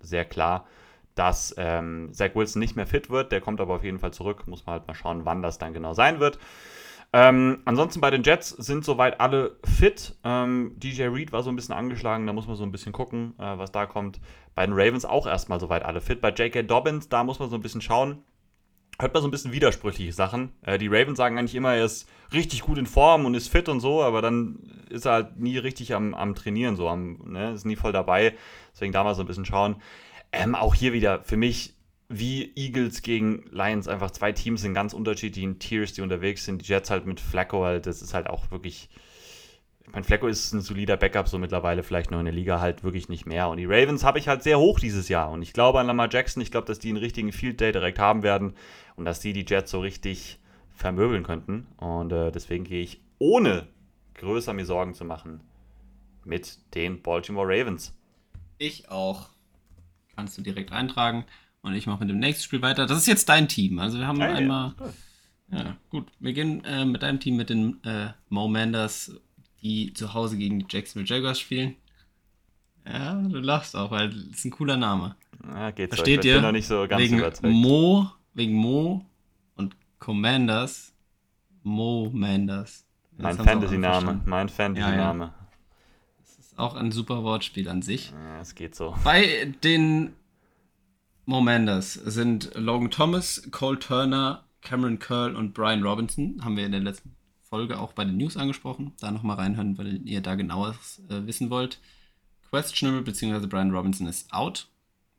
[0.00, 0.66] sehr klar,
[1.14, 3.32] dass ähm, Zach Wilson nicht mehr fit wird.
[3.32, 4.46] Der kommt aber auf jeden Fall zurück.
[4.46, 6.38] Muss man halt mal schauen, wann das dann genau sein wird.
[7.12, 10.14] Ähm, ansonsten bei den Jets sind soweit alle fit.
[10.22, 13.34] Ähm, DJ Reed war so ein bisschen angeschlagen, da muss man so ein bisschen gucken,
[13.38, 14.20] äh, was da kommt.
[14.54, 16.20] Bei den Ravens auch erstmal soweit alle fit.
[16.20, 16.62] Bei J.K.
[16.62, 18.22] Dobbins, da muss man so ein bisschen schauen.
[19.00, 20.52] Hört man so ein bisschen widersprüchliche Sachen.
[20.62, 23.68] Äh, die Ravens sagen eigentlich immer, er ist richtig gut in Form und ist fit
[23.68, 27.52] und so, aber dann ist er halt nie richtig am, am Trainieren, so am, ne,
[27.52, 28.36] ist nie voll dabei.
[28.72, 29.76] Deswegen da mal so ein bisschen schauen.
[30.32, 31.74] Ähm, auch hier wieder für mich
[32.12, 36.60] wie Eagles gegen Lions einfach zwei Teams in ganz unterschiedlichen Tiers, die unterwegs sind.
[36.60, 38.90] Die Jets halt mit Flacco halt, das ist halt auch wirklich.
[39.86, 42.82] Ich meine, Flacco ist ein solider Backup, so mittlerweile vielleicht noch in der Liga halt
[42.82, 43.48] wirklich nicht mehr.
[43.48, 45.30] Und die Ravens habe ich halt sehr hoch dieses Jahr.
[45.30, 47.98] Und ich glaube an Lamar Jackson, ich glaube, dass die einen richtigen Field Day direkt
[48.00, 48.54] haben werden
[48.96, 50.40] und dass die die Jets so richtig
[50.74, 51.68] vermöbeln könnten.
[51.76, 53.68] Und äh, deswegen gehe ich ohne
[54.14, 55.40] größer mir Sorgen zu machen
[56.24, 57.94] mit den Baltimore Ravens.
[58.58, 59.30] Ich auch.
[60.16, 61.24] Kannst du direkt eintragen.
[61.62, 62.86] Und ich mache mit dem nächsten Spiel weiter.
[62.86, 63.78] Das ist jetzt dein Team.
[63.78, 64.74] Also wir haben Ah, ja, einmal.
[64.80, 64.92] cool.
[65.52, 66.06] Ja, gut.
[66.20, 69.12] Wir gehen äh, mit deinem Team mit den äh, Mo Manders,
[69.62, 71.74] die zu Hause gegen die Jacksonville Jaguars spielen.
[72.86, 75.16] Ja, du lachst auch, weil das ist ein cooler Name.
[75.46, 75.96] Ja, geht so.
[75.96, 76.34] Versteht ich ihr?
[76.36, 77.52] bin noch nicht so ganz wegen überzeugt.
[77.52, 79.04] Mo, wegen Mo
[79.56, 80.94] und Commanders.
[81.62, 82.86] Mo Manders.
[83.18, 84.22] Mein Fantasy-Name.
[84.24, 85.34] Mein Fantasy-Name.
[86.20, 88.12] Das ist auch ein super Wortspiel an sich.
[88.12, 88.94] Ja, es geht so.
[89.04, 90.14] Bei den
[91.30, 96.40] Momanders sind Logan Thomas, Cole Turner, Cameron Curl und Brian Robinson.
[96.44, 97.14] Haben wir in der letzten
[97.48, 98.94] Folge auch bei den News angesprochen.
[99.00, 101.78] Da nochmal reinhören, weil ihr da genaues äh, wissen wollt.
[102.50, 103.46] Questionable bzw.
[103.46, 104.66] Brian Robinson ist out.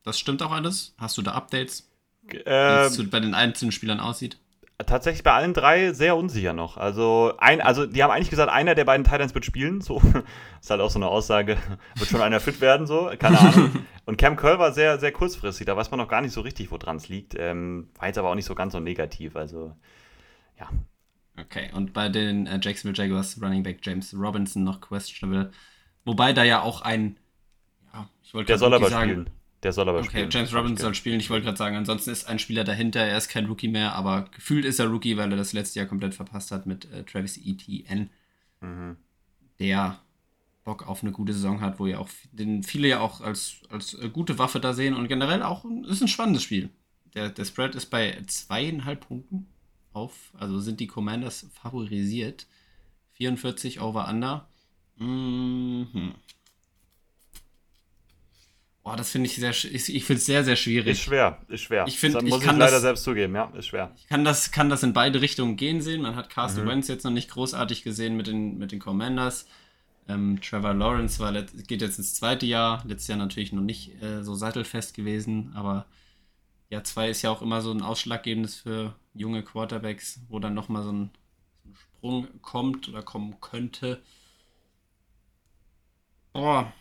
[0.03, 0.93] Das stimmt auch alles.
[0.97, 1.89] Hast du da Updates,
[2.23, 4.37] wie Äh, es bei den einzelnen Spielern aussieht?
[4.85, 6.77] Tatsächlich bei allen drei sehr unsicher noch.
[6.77, 9.81] Also, ein, also die haben eigentlich gesagt, einer der beiden Titans wird spielen.
[9.81, 10.01] So
[10.61, 11.57] ist halt auch so eine Aussage.
[11.95, 13.11] Wird schon einer fit werden, so.
[13.17, 13.85] Keine Ahnung.
[14.05, 15.65] Und Cam Curl war sehr, sehr kurzfristig.
[15.65, 17.35] Da weiß man noch gar nicht so richtig, woran es liegt.
[17.37, 19.35] Ähm, war jetzt aber auch nicht so ganz so negativ.
[19.35, 19.75] Also,
[20.59, 20.69] ja.
[21.39, 25.51] Okay, und bei den äh, Jacksonville Jaguars Running Back James Robinson noch questionable.
[26.05, 27.17] Wobei da ja auch ein,
[27.93, 29.29] ja, ich wollte Der soll aber sagen, spielen.
[29.63, 30.29] Der soll aber Okay, spielen.
[30.31, 31.19] James Robinson soll spielen.
[31.19, 33.01] Ich wollte gerade sagen, ansonsten ist ein Spieler dahinter.
[33.01, 35.87] Er ist kein Rookie mehr, aber gefühlt ist er Rookie, weil er das letzte Jahr
[35.87, 38.09] komplett verpasst hat mit äh, Travis Etienne,
[38.61, 38.97] Mhm.
[39.59, 39.99] der
[40.63, 43.95] Bock auf eine gute Saison hat, wo ja auch den viele ja auch als, als
[43.95, 46.69] äh, gute Waffe da sehen und generell auch ist ein spannendes Spiel.
[47.15, 49.47] Der, der Spread ist bei zweieinhalb Punkten
[49.93, 52.45] auf, also sind die Commanders favorisiert.
[53.13, 54.47] 44 over under.
[54.97, 56.13] Mhm.
[58.83, 60.93] Boah, das finde ich sehr, ich, ich finde es sehr, sehr schwierig.
[60.93, 61.85] Ist schwer, ist schwer.
[61.87, 63.91] Ich find, das ich muss ich, kann leider das- selbst zugeben, ja, ist schwer.
[63.95, 66.01] Ich kann das, kann das in beide Richtungen gehen sehen.
[66.01, 66.31] Man hat Mhm.
[66.33, 69.45] Carsten Wentz jetzt noch nicht großartig gesehen mit den, mit den Commanders.
[70.07, 72.83] Ähm, Trevor Lawrence war let, geht jetzt ins zweite Jahr.
[72.87, 75.85] Letztes Jahr natürlich noch nicht äh, so sattelfest gewesen, aber
[76.71, 80.81] Jahr 2 ist ja auch immer so ein ausschlaggebendes für junge Quarterbacks, wo dann nochmal
[80.83, 81.11] so ein,
[81.63, 84.01] so ein Sprung kommt oder kommen könnte.
[86.33, 86.73] Boah.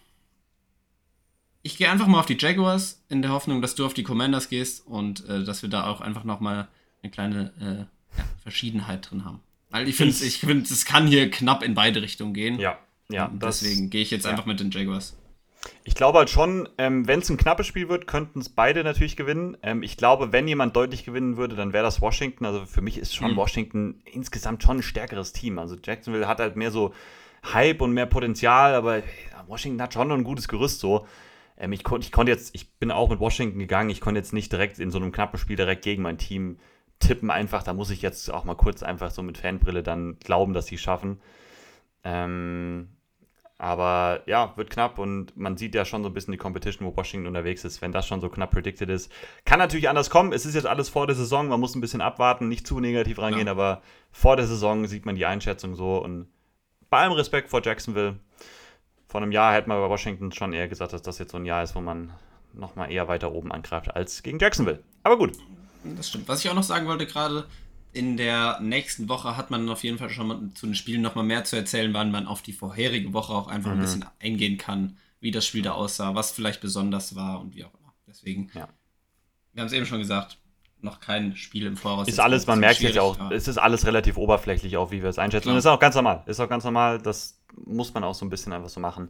[1.62, 4.48] Ich gehe einfach mal auf die Jaguars in der Hoffnung, dass du auf die Commanders
[4.48, 6.68] gehst und äh, dass wir da auch einfach nochmal
[7.02, 9.40] eine kleine äh, ja, Verschiedenheit drin haben.
[9.70, 12.58] Weil ich finde, Ich- finde, es kann hier knapp in beide Richtungen gehen.
[12.58, 12.78] Ja,
[13.10, 13.26] ja.
[13.26, 14.30] Und Deswegen gehe ich jetzt ja.
[14.30, 15.16] einfach mit den Jaguars.
[15.84, 19.14] Ich glaube halt schon, ähm, wenn es ein knappes Spiel wird, könnten es beide natürlich
[19.16, 19.58] gewinnen.
[19.62, 22.46] Ähm, ich glaube, wenn jemand deutlich gewinnen würde, dann wäre das Washington.
[22.46, 23.36] Also für mich ist schon Mhm.
[23.36, 25.58] Washington insgesamt schon ein stärkeres Team.
[25.58, 26.94] Also Jacksonville hat halt mehr so
[27.52, 29.02] Hype und mehr Potenzial, aber äh,
[29.46, 31.06] Washington hat schon noch ein gutes Gerüst so.
[31.60, 34.32] Ähm, ich, kon ich konnte jetzt, ich bin auch mit Washington gegangen, ich konnte jetzt
[34.32, 36.58] nicht direkt in so einem knappen Spiel direkt gegen mein Team
[36.98, 37.30] tippen.
[37.30, 40.66] Einfach, da muss ich jetzt auch mal kurz einfach so mit Fanbrille dann glauben, dass
[40.66, 41.20] sie es schaffen.
[42.02, 42.88] Ähm,
[43.58, 46.96] aber ja, wird knapp und man sieht ja schon so ein bisschen die Competition, wo
[46.96, 49.12] Washington unterwegs ist, wenn das schon so knapp predicted ist.
[49.44, 50.32] Kann natürlich anders kommen.
[50.32, 53.18] Es ist jetzt alles vor der Saison, man muss ein bisschen abwarten, nicht zu negativ
[53.18, 53.52] rangehen, Ja.
[53.52, 53.82] aber
[54.12, 56.28] vor der Saison sieht man die Einschätzung so und
[56.88, 58.18] bei allem Respekt vor Jacksonville.
[59.10, 61.44] Vor einem Jahr hätte man bei Washington schon eher gesagt, dass das jetzt so ein
[61.44, 62.12] Jahr ist, wo man
[62.52, 64.84] nochmal eher weiter oben angreift als gegen Jacksonville.
[65.02, 65.36] Aber gut.
[65.96, 66.28] Das stimmt.
[66.28, 67.48] Was ich auch noch sagen wollte gerade,
[67.92, 71.24] in der nächsten Woche hat man auf jeden Fall schon mal zu den Spielen nochmal
[71.24, 73.78] mehr zu erzählen, wann man auf die vorherige Woche auch einfach Mhm.
[73.78, 77.64] ein bisschen eingehen kann, wie das Spiel da aussah, was vielleicht besonders war und wie
[77.64, 77.92] auch immer.
[78.06, 78.68] Deswegen, Ja.
[79.54, 80.38] wir haben es eben schon gesagt,
[80.82, 82.08] noch kein Spiel im Voraus.
[82.08, 85.02] Ist alles, man merkt jetzt ja auch, aber- es ist alles relativ oberflächlich, auch wie
[85.02, 85.44] wir es einschätzen.
[85.44, 85.54] Klar.
[85.54, 86.22] Und ist auch ganz normal.
[86.26, 89.08] Ist auch ganz normal, das muss man auch so ein bisschen einfach so machen.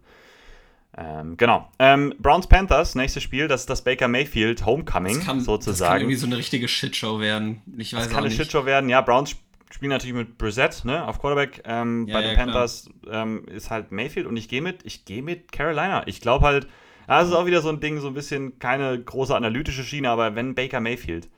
[0.96, 1.68] Ähm, genau.
[1.78, 5.54] Ähm, Browns Panthers, nächstes Spiel, das ist das Baker Mayfield Homecoming, das kann, Das kann
[5.54, 6.00] sozusagen.
[6.00, 7.62] irgendwie so eine richtige Shitshow werden.
[7.78, 8.32] Ich weiß Das kann eine.
[8.32, 8.90] Shitshow werden.
[8.90, 9.36] Ja, Browns
[9.72, 11.62] spielen natürlich mit Brissett, ne, auf Quarterback.
[11.64, 12.36] Ähm, Ja, bei ja, den.
[12.38, 16.06] Panthers ähm, ist halt Mayfield und ich gehe mit, ich gehe mit Carolina.
[16.08, 16.66] Ich glaube halt,
[17.06, 20.34] Das ist auch wieder so ein Ding, so ein bisschen keine große analytische Schiene, aber
[20.36, 21.28] wenn Baker Mayfield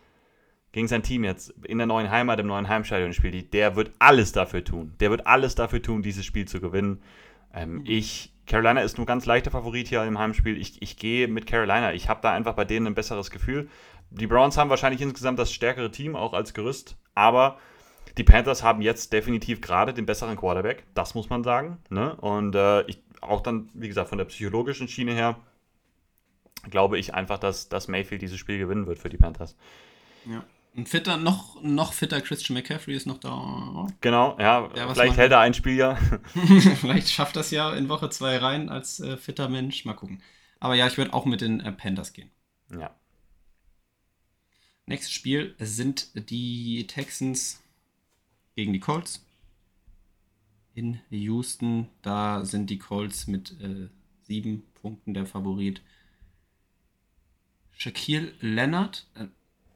[0.72, 4.32] gegen sein Team jetzt in der neuen Heimat, im neuen Heimstadion spielt, der wird alles
[4.32, 4.94] dafür tun.
[5.00, 7.02] Der wird alles dafür tun, dieses Spiel zu gewinnen.
[7.54, 10.56] Ähm, ich, Carolina ist nur ganz leichter Favorit hier im Heimspiel.
[10.58, 11.92] Ich, ich gehe mit Carolina.
[11.92, 13.68] Ich habe da einfach bei denen ein besseres Gefühl.
[14.10, 17.58] Die Browns haben wahrscheinlich insgesamt das stärkere Team, auch als Gerüst, aber
[18.18, 21.78] die Panthers haben jetzt definitiv gerade den besseren Quarterback, das muss man sagen.
[21.88, 22.14] Ne?
[22.16, 25.36] Und äh, ich, auch dann, wie gesagt, von der psychologischen Schiene her,
[26.68, 29.56] glaube ich einfach, dass, dass Mayfield dieses Spiel gewinnen wird für die Panthers.
[30.26, 30.44] Ja.
[30.74, 33.86] Ein fitter, noch, noch fitter Christian McCaffrey ist noch da.
[34.00, 34.70] Genau, ja.
[34.74, 35.96] ja vielleicht hält er ein Spiel ja.
[36.80, 39.84] vielleicht schafft das ja in Woche zwei rein als äh, fitter Mensch.
[39.84, 40.22] Mal gucken.
[40.60, 42.30] Aber ja, ich würde auch mit den äh, Panthers gehen.
[42.70, 42.94] Ja.
[44.86, 47.62] Nächstes Spiel sind die Texans
[48.56, 49.26] gegen die Colts.
[50.74, 53.88] In Houston, da sind die Colts mit äh,
[54.22, 55.82] sieben Punkten der Favorit.
[57.72, 59.26] Shaquille Leonard, äh,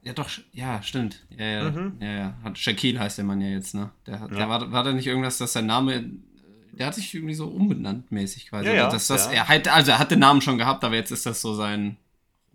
[0.07, 1.26] ja doch, ja, stimmt.
[1.36, 1.96] Ja, ja, mhm.
[2.00, 2.34] ja, ja.
[2.44, 3.90] Hat, Shaquille heißt der Mann ja jetzt, ne?
[4.07, 4.28] Der, ja.
[4.28, 6.04] der war, war da nicht irgendwas, dass sein Name,
[6.70, 8.68] der hat sich irgendwie so umbenannt mäßig quasi.
[8.68, 9.32] Ja, ja, das, das, ja.
[9.32, 11.96] Er hat, also er hat den Namen schon gehabt, aber jetzt ist das so sein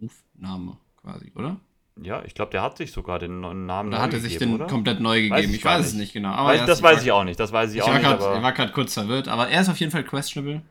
[0.02, 1.58] Rufname quasi, oder?
[2.02, 4.68] Ja, ich glaube, der hat sich sogar den Namen Da hat er sich den oder?
[4.68, 5.36] komplett neu gegeben.
[5.36, 6.46] Weiß ich, ich weiß es nicht genau.
[6.46, 7.38] Weiß, das weiß ich auch nicht.
[7.38, 8.02] Das weiß ich, ich auch nicht.
[8.02, 8.38] Grad, aber...
[8.38, 10.62] Ich war gerade kurz verwirrt, aber er ist auf jeden Fall questionable.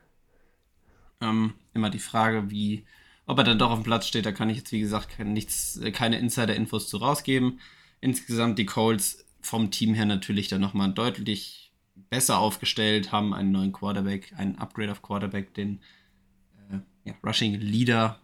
[1.20, 2.86] Ähm, immer die Frage, wie,
[3.30, 4.26] ob er dann doch auf dem Platz steht.
[4.26, 7.60] Da kann ich jetzt, wie gesagt, kein, nichts, keine Insider-Infos zu rausgeben.
[8.00, 11.72] Insgesamt die Colts vom Team her natürlich dann nochmal deutlich
[12.10, 15.80] besser aufgestellt, haben einen neuen Quarterback, einen Upgrade auf Quarterback, den
[16.70, 18.18] äh, ja, Rushing Leader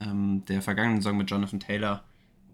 [0.00, 2.04] ähm, der vergangenen Saison mit Jonathan Taylor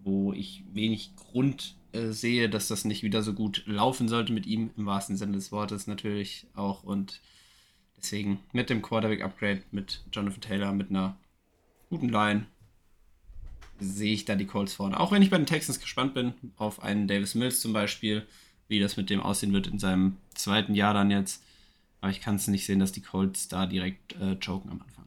[0.03, 4.45] wo ich wenig Grund äh, sehe, dass das nicht wieder so gut laufen sollte mit
[4.45, 6.83] ihm, im wahrsten Sinne des Wortes natürlich auch.
[6.83, 7.21] Und
[7.97, 11.17] deswegen mit dem Quarterback-Upgrade, mit Jonathan Taylor, mit einer
[11.89, 12.45] guten Line,
[13.79, 14.99] sehe ich da die Colts vorne.
[14.99, 18.27] Auch wenn ich bei den Texans gespannt bin, auf einen Davis Mills zum Beispiel,
[18.67, 21.43] wie das mit dem aussehen wird in seinem zweiten Jahr dann jetzt.
[22.01, 25.05] Aber ich kann es nicht sehen, dass die Colts da direkt äh, choken am Anfang.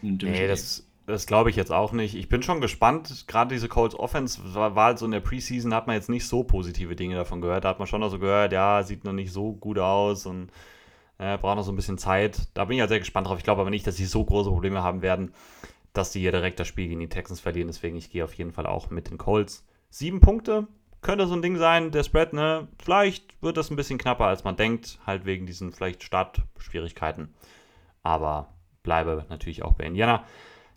[0.00, 2.14] Nee, das, das glaube ich jetzt auch nicht.
[2.14, 3.26] Ich bin schon gespannt.
[3.26, 6.26] Gerade diese Colts Offense war, war halt so in der Preseason, hat man jetzt nicht
[6.26, 7.64] so positive Dinge davon gehört.
[7.64, 10.50] Da hat man schon noch so gehört, ja, sieht noch nicht so gut aus und
[11.18, 12.48] äh, braucht noch so ein bisschen Zeit.
[12.54, 13.38] Da bin ich ja halt sehr gespannt drauf.
[13.38, 15.32] Ich glaube aber nicht, dass sie so große Probleme haben werden,
[15.92, 17.68] dass sie hier direkt das Spiel gegen die Texans verlieren.
[17.68, 19.66] Deswegen, ich gehe auf jeden Fall auch mit den Colts.
[19.90, 20.66] Sieben Punkte
[21.02, 21.90] könnte so ein Ding sein.
[21.90, 22.68] Der Spread, ne?
[22.82, 24.98] Vielleicht wird das ein bisschen knapper, als man denkt.
[25.06, 27.34] Halt wegen diesen vielleicht Startschwierigkeiten.
[28.02, 30.24] Aber bleibe natürlich auch bei Indiana.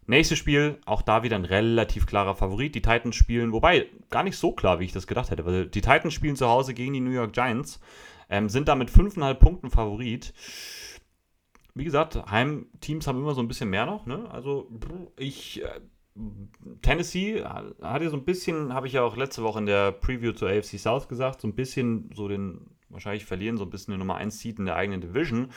[0.08, 2.76] Nächstes Spiel, auch da wieder ein relativ klarer Favorit.
[2.76, 5.82] Die Titans spielen, wobei gar nicht so klar, wie ich das gedacht hätte, weil die
[5.82, 7.80] Titans spielen zu Hause gegen die New York Giants,
[8.30, 10.34] ähm, sind da mit 5,5 Punkten Favorit.
[11.76, 14.06] Wie gesagt, Heimteams haben immer so ein bisschen mehr noch.
[14.06, 14.30] Ne?
[14.32, 14.72] Also
[15.18, 15.82] ich, äh,
[16.82, 20.32] Tennessee hat ja so ein bisschen, habe ich ja auch letzte Woche in der Preview
[20.32, 24.00] zur AFC South gesagt, so ein bisschen so den, wahrscheinlich verlieren, so ein bisschen den
[24.00, 25.52] Nummer 1 Seed in der eigenen Division.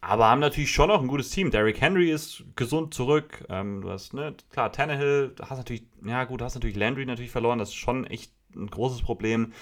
[0.00, 1.50] Aber haben natürlich schon noch ein gutes Team.
[1.50, 3.44] Derrick Henry ist gesund zurück.
[3.48, 7.58] Ähm, du hast, ne, klar, Tannehill, hast natürlich, ja gut, hast natürlich Landry natürlich verloren.
[7.58, 9.52] Das ist schon echt ein großes Problem.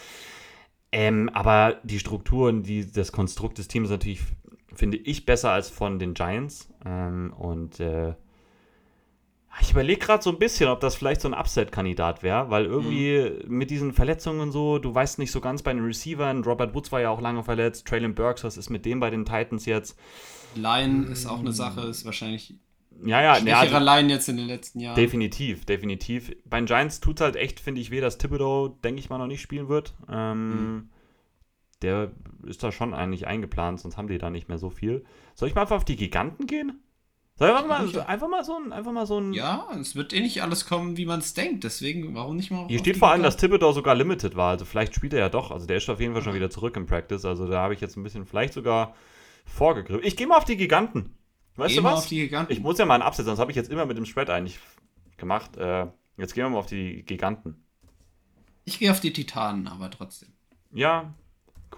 [0.93, 4.21] Ähm, aber die Strukturen, die, das Konstrukt des Teams ist natürlich,
[4.77, 6.69] finde ich, besser als von den Giants.
[6.85, 8.15] Ähm, und äh,
[9.61, 13.21] ich überlege gerade so ein bisschen, ob das vielleicht so ein Upset-Kandidat wäre, weil irgendwie
[13.21, 13.57] mhm.
[13.57, 16.45] mit diesen Verletzungen so, du weißt nicht so ganz bei den Receivern.
[16.45, 17.87] Robert Woods war ja auch lange verletzt.
[17.87, 19.99] Traylon Burks, was ist mit dem bei den Titans jetzt?
[20.55, 22.55] Line ist auch eine Sache, ist wahrscheinlich
[23.05, 24.97] ja, ja, schwächerer ja, also, Line jetzt in den letzten Jahren.
[24.97, 26.35] Definitiv, definitiv.
[26.45, 29.19] Bei den Giants tut es halt echt, finde ich, weh, dass Thibodeau, denke ich mal,
[29.19, 29.95] noch nicht spielen wird.
[30.11, 30.89] Ähm, mhm.
[31.83, 32.11] Der
[32.45, 35.05] ist da schon eigentlich eingeplant, sonst haben die da nicht mehr so viel.
[35.35, 36.81] Soll ich mal einfach auf die Giganten gehen?
[37.39, 39.35] Soll ich mal, einfach mal so ein, einfach mal so ein.
[39.35, 41.65] Ja, es wird eh nicht alles kommen, wie man es denkt.
[41.65, 42.67] Deswegen, warum nicht mal.
[42.67, 44.53] Hier steht vor allem, dass Thibodeau sogar limited war.
[44.53, 45.51] Also vielleicht spielt er ja doch.
[45.51, 47.27] Also der ist auf jeden Fall schon wieder zurück im Practice.
[47.27, 48.95] Also da habe ich jetzt ein bisschen vielleicht sogar
[49.45, 50.03] vorgegriffen.
[50.03, 51.15] Ich gehe mal auf die Giganten.
[51.57, 52.11] Weißt Geh du was?
[52.49, 54.59] Ich muss ja mal einen absetzen, sonst habe ich jetzt immer mit dem Spread eigentlich
[55.19, 55.59] gemacht.
[55.59, 57.63] Äh, jetzt gehen wir mal auf die Giganten.
[58.65, 60.31] Ich gehe auf die Titanen, aber trotzdem.
[60.73, 61.15] Ja,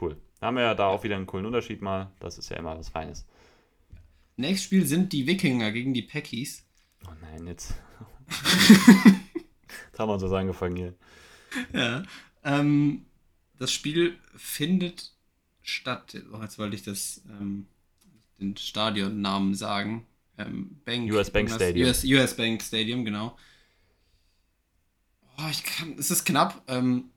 [0.01, 0.17] cool.
[0.41, 2.13] Da haben wir ja da auch wieder einen coolen Unterschied mal.
[2.21, 3.27] Das ist ja immer was Feines.
[4.37, 6.65] Nächstes Spiel sind die Wikinger gegen die Packies.
[7.07, 7.75] Oh nein, jetzt.
[8.29, 10.95] jetzt haben wir uns das angefangen hier.
[11.73, 12.03] Ja.
[12.45, 13.07] Ähm,
[13.59, 15.13] das Spiel findet
[15.63, 16.17] statt.
[16.33, 17.67] Oh, jetzt wollte ich das, ähm,
[18.39, 20.07] den Stadionnamen sagen.
[20.39, 21.89] Ähm, Bank, US Bank Stadium.
[21.89, 23.37] US, US, Bank Stadium, genau.
[25.37, 25.97] Oh, ich kann.
[25.99, 26.63] Es ist knapp.
[26.69, 27.11] Ähm,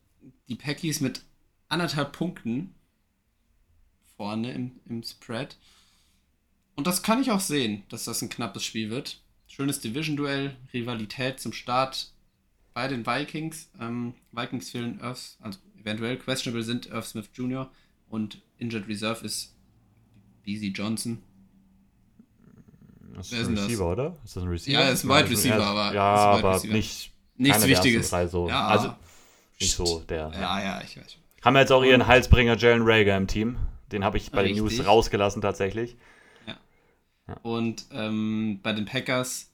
[0.47, 1.21] die Packies mit
[1.71, 2.73] anderthalb Punkten
[4.17, 5.57] vorne im, im Spread.
[6.75, 9.21] Und das kann ich auch sehen, dass das ein knappes Spiel wird.
[9.47, 12.11] schönes Division-Duell, Rivalität zum Start
[12.73, 13.69] bei den Vikings.
[13.79, 17.69] Ähm, Vikings fehlen Earth, also eventuell questionable sind Irv Smith Jr.
[18.09, 19.53] und Injured Reserve ist
[20.43, 21.21] BZ Johnson.
[23.15, 23.65] Das ist Wer ein ist das?
[23.65, 24.17] Receiver, oder?
[24.23, 24.79] Ist das ein Receiver?
[24.79, 26.73] Ja, ist ein Wide das Receiver, ja, aber- Ja, ein aber Receiver.
[26.73, 27.11] nicht.
[27.37, 28.09] Nichts Wichtiges.
[28.31, 28.47] So.
[28.47, 28.67] Ja.
[28.67, 28.95] Also
[29.59, 30.31] nicht so der.
[30.33, 31.17] Ja, ja, ich weiß.
[31.41, 33.57] Haben wir jetzt auch ihren Halsbringer Jalen Rager im Team.
[33.91, 34.77] Den habe ich bei den Richtig.
[34.79, 35.97] News rausgelassen tatsächlich.
[37.43, 39.53] Und ähm, bei den Packers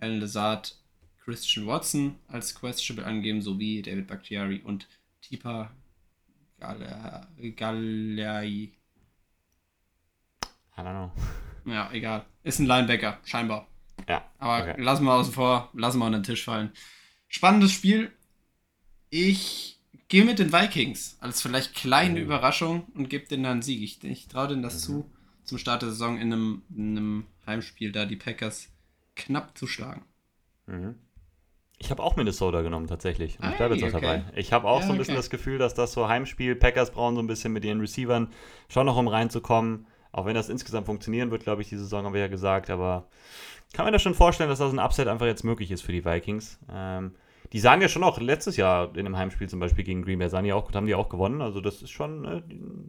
[0.00, 0.76] Alan Lazard,
[1.24, 4.88] Christian Watson als questionable angeben, sowie David Bakhtiari und
[5.20, 5.70] Tipa
[6.60, 8.42] Gala- Galai.
[8.42, 8.72] I
[10.76, 11.10] don't know.
[11.66, 12.24] Ja, egal.
[12.42, 13.66] Ist ein Linebacker, scheinbar.
[14.08, 14.24] Ja.
[14.38, 14.80] Aber okay.
[14.82, 16.72] lassen wir außen vor, lassen wir unter den Tisch fallen.
[17.28, 18.10] Spannendes Spiel.
[19.10, 19.79] Ich
[20.10, 22.24] gehe mit den Vikings als vielleicht kleine Oh.
[22.24, 23.80] Überraschung und gebe denen dann einen Sieg.
[23.82, 24.78] Ich, ich traue denen das Mhm.
[24.80, 25.10] zu,
[25.44, 28.68] zum Start der Saison in einem, in einem Heimspiel da die Packers
[29.16, 30.04] knapp zu schlagen.
[30.66, 30.96] Mhm.
[31.78, 33.38] Ich habe auch Minnesota genommen tatsächlich.
[33.38, 34.22] Und ich Ei, bleibe jetzt auch okay.
[34.22, 34.24] dabei.
[34.38, 35.20] Ich habe auch Ja, so ein bisschen okay.
[35.22, 38.28] das Gefühl, dass das so Heimspiel, Packers brauchen so ein bisschen mit ihren Receivern
[38.68, 39.86] schon noch um reinzukommen.
[40.12, 42.68] Auch wenn das insgesamt funktionieren wird, glaube ich, die Saison haben wir ja gesagt.
[42.68, 43.08] Aber
[43.72, 46.04] kann mir das schon vorstellen, dass das ein Upset einfach jetzt möglich ist für die
[46.04, 46.58] Vikings.
[46.70, 47.14] Ähm,
[47.52, 50.28] die sahen ja schon auch letztes Jahr in einem Heimspiel zum Beispiel gegen Green Bay,
[50.28, 51.42] sahen die auch, haben die auch gewonnen.
[51.42, 52.42] Also das ist schon, äh,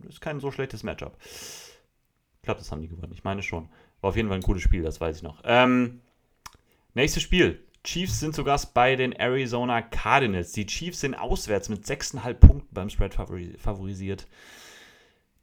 [0.08, 1.18] ist kein so schlechtes Matchup.
[1.24, 3.14] Ich glaube, das haben die gewonnen.
[3.14, 3.70] Ich meine schon.
[4.02, 5.42] War auf jeden Fall ein cooles Spiel, das weiß ich noch.
[5.44, 6.02] Ähm,
[6.94, 7.64] nächstes Spiel.
[7.84, 10.52] Chiefs sind Gast bei den Arizona Cardinals.
[10.52, 14.28] Die Chiefs sind auswärts mit 6,5 Punkten beim Spread favori favorisiert.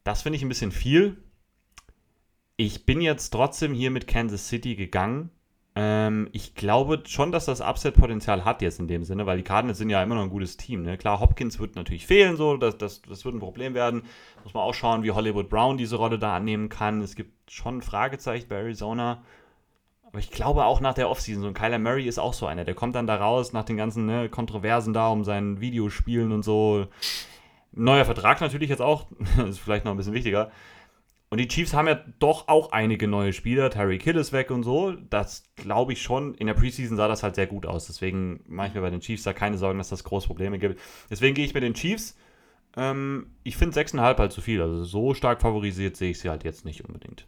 [0.04, 1.16] Das finde ich ein bisschen viel.
[2.56, 5.30] Ich bin jetzt trotzdem hier mit Kansas City gegangen.
[5.80, 9.78] Ähm, ich glaube schon, dass das Upset-Potenzial hat jetzt in dem Sinne, weil die Cardinals
[9.78, 10.82] sind ja immer noch ein gutes Team.
[10.82, 10.98] Ne?
[10.98, 14.02] Klar, Hopkins wird natürlich fehlen, so, das, das, das wird ein Problem werden.
[14.42, 17.00] Muss man auch schauen, wie Hollywood Brown diese Rolle da annehmen kann.
[17.00, 19.22] Es gibt schon Fragezeichen bei Arizona.
[20.02, 22.64] Aber ich glaube auch nach der Offseason, so ein Kyler Murray ist auch so einer.
[22.64, 26.42] Der kommt dann da raus nach den ganzen ne, Kontroversen da um sein Videospielen und
[26.42, 26.88] so.
[27.70, 29.06] Neuer Vertrag natürlich jetzt auch,
[29.36, 30.50] das ist vielleicht noch ein bisschen wichtiger.
[31.30, 33.70] Und die Chiefs haben ja doch auch einige neue Spieler.
[33.70, 34.92] Tyreek Hill ist weg und so.
[34.92, 36.34] Das glaube ich schon.
[36.34, 37.86] In der Preseason sah das halt sehr gut aus.
[37.86, 40.80] Deswegen mache ich mir bei den Chiefs da keine Sorgen, dass das große Probleme gibt.
[41.10, 42.16] Deswegen gehe ich mit den Chiefs.
[42.76, 44.62] Ähm, ich finde 6,5 halt zu viel.
[44.62, 47.26] Also so stark favorisiert sehe ich sie halt jetzt nicht unbedingt.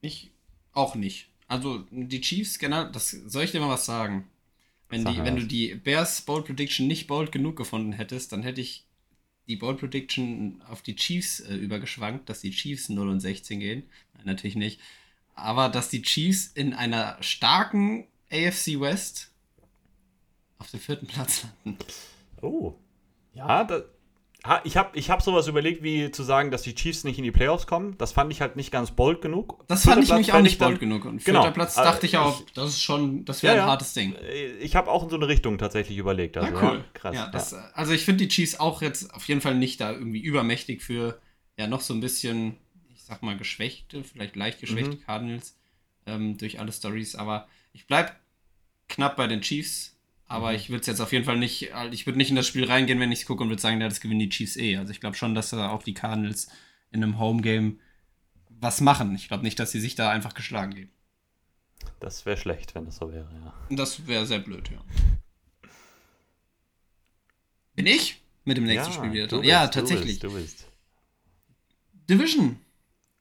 [0.00, 0.32] Ich
[0.72, 1.28] auch nicht.
[1.46, 4.28] Also die Chiefs, genau, das soll ich dir mal was sagen.
[4.88, 8.60] Wenn, die, wenn du die Bears Bold Prediction nicht bold genug gefunden hättest, dann hätte
[8.60, 8.86] ich
[9.46, 13.82] die Bold Prediction auf die Chiefs äh, übergeschwankt, dass die Chiefs 0 und 16 gehen.
[14.14, 14.80] Nein, natürlich nicht.
[15.34, 19.30] Aber dass die Chiefs in einer starken AFC West
[20.58, 21.78] auf dem vierten Platz landen.
[22.40, 22.74] Oh.
[23.32, 23.82] Ja, da,
[24.64, 27.30] ich habe ich hab sowas überlegt, wie zu sagen, dass die Chiefs nicht in die
[27.30, 27.96] Playoffs kommen.
[27.98, 29.64] Das fand ich halt nicht ganz bold genug.
[29.68, 31.04] Das fand ich Platz nämlich auch nicht bold genug.
[31.06, 31.40] Und Genau.
[31.42, 33.94] vierter Platz Äh, dachte ich auch, ich- das ist schon, das wäre Ja, ein hartes
[33.94, 34.14] Ding.
[34.60, 36.36] Ich habe auch in so eine Richtung tatsächlich überlegt.
[36.36, 36.76] Also, ja, cool.
[36.78, 37.14] Ja, krass.
[37.16, 40.20] Ja, das, Also ich finde die Chiefs auch jetzt auf jeden Fall nicht da irgendwie
[40.20, 41.18] übermächtig für
[41.56, 42.56] ja noch so ein bisschen,
[42.94, 45.00] ich sag mal, geschwächte, vielleicht leicht geschwächte Mhm.
[45.06, 45.56] Cardinals
[46.06, 47.14] ähm, durch alle Stories.
[47.14, 48.14] Aber ich bleib
[48.90, 49.93] knapp bei den Chiefs.
[50.26, 50.56] Aber Mhm.
[50.56, 52.98] ich würde es jetzt auf jeden Fall nicht, ich würde nicht in das Spiel reingehen,
[53.00, 54.76] wenn ich es gucke und würde sagen, ja, das gewinnen die Chiefs eh.
[54.78, 56.48] Also ich glaube schon, dass da auch die Cardinals
[56.90, 57.78] in einem Home-Game
[58.48, 59.14] was machen.
[59.14, 60.90] Ich glaube nicht, dass sie sich da einfach geschlagen geben.
[62.00, 63.54] Das wäre schlecht, wenn das so wäre, ja.
[63.76, 64.82] Das wäre sehr blöd, ja.
[67.74, 69.44] Bin ich mit dem nächsten Spiel wieder du dran?
[69.44, 70.20] Ja, bist, du tatsächlich.
[70.20, 70.66] bist, Du bist.
[72.08, 72.58] Division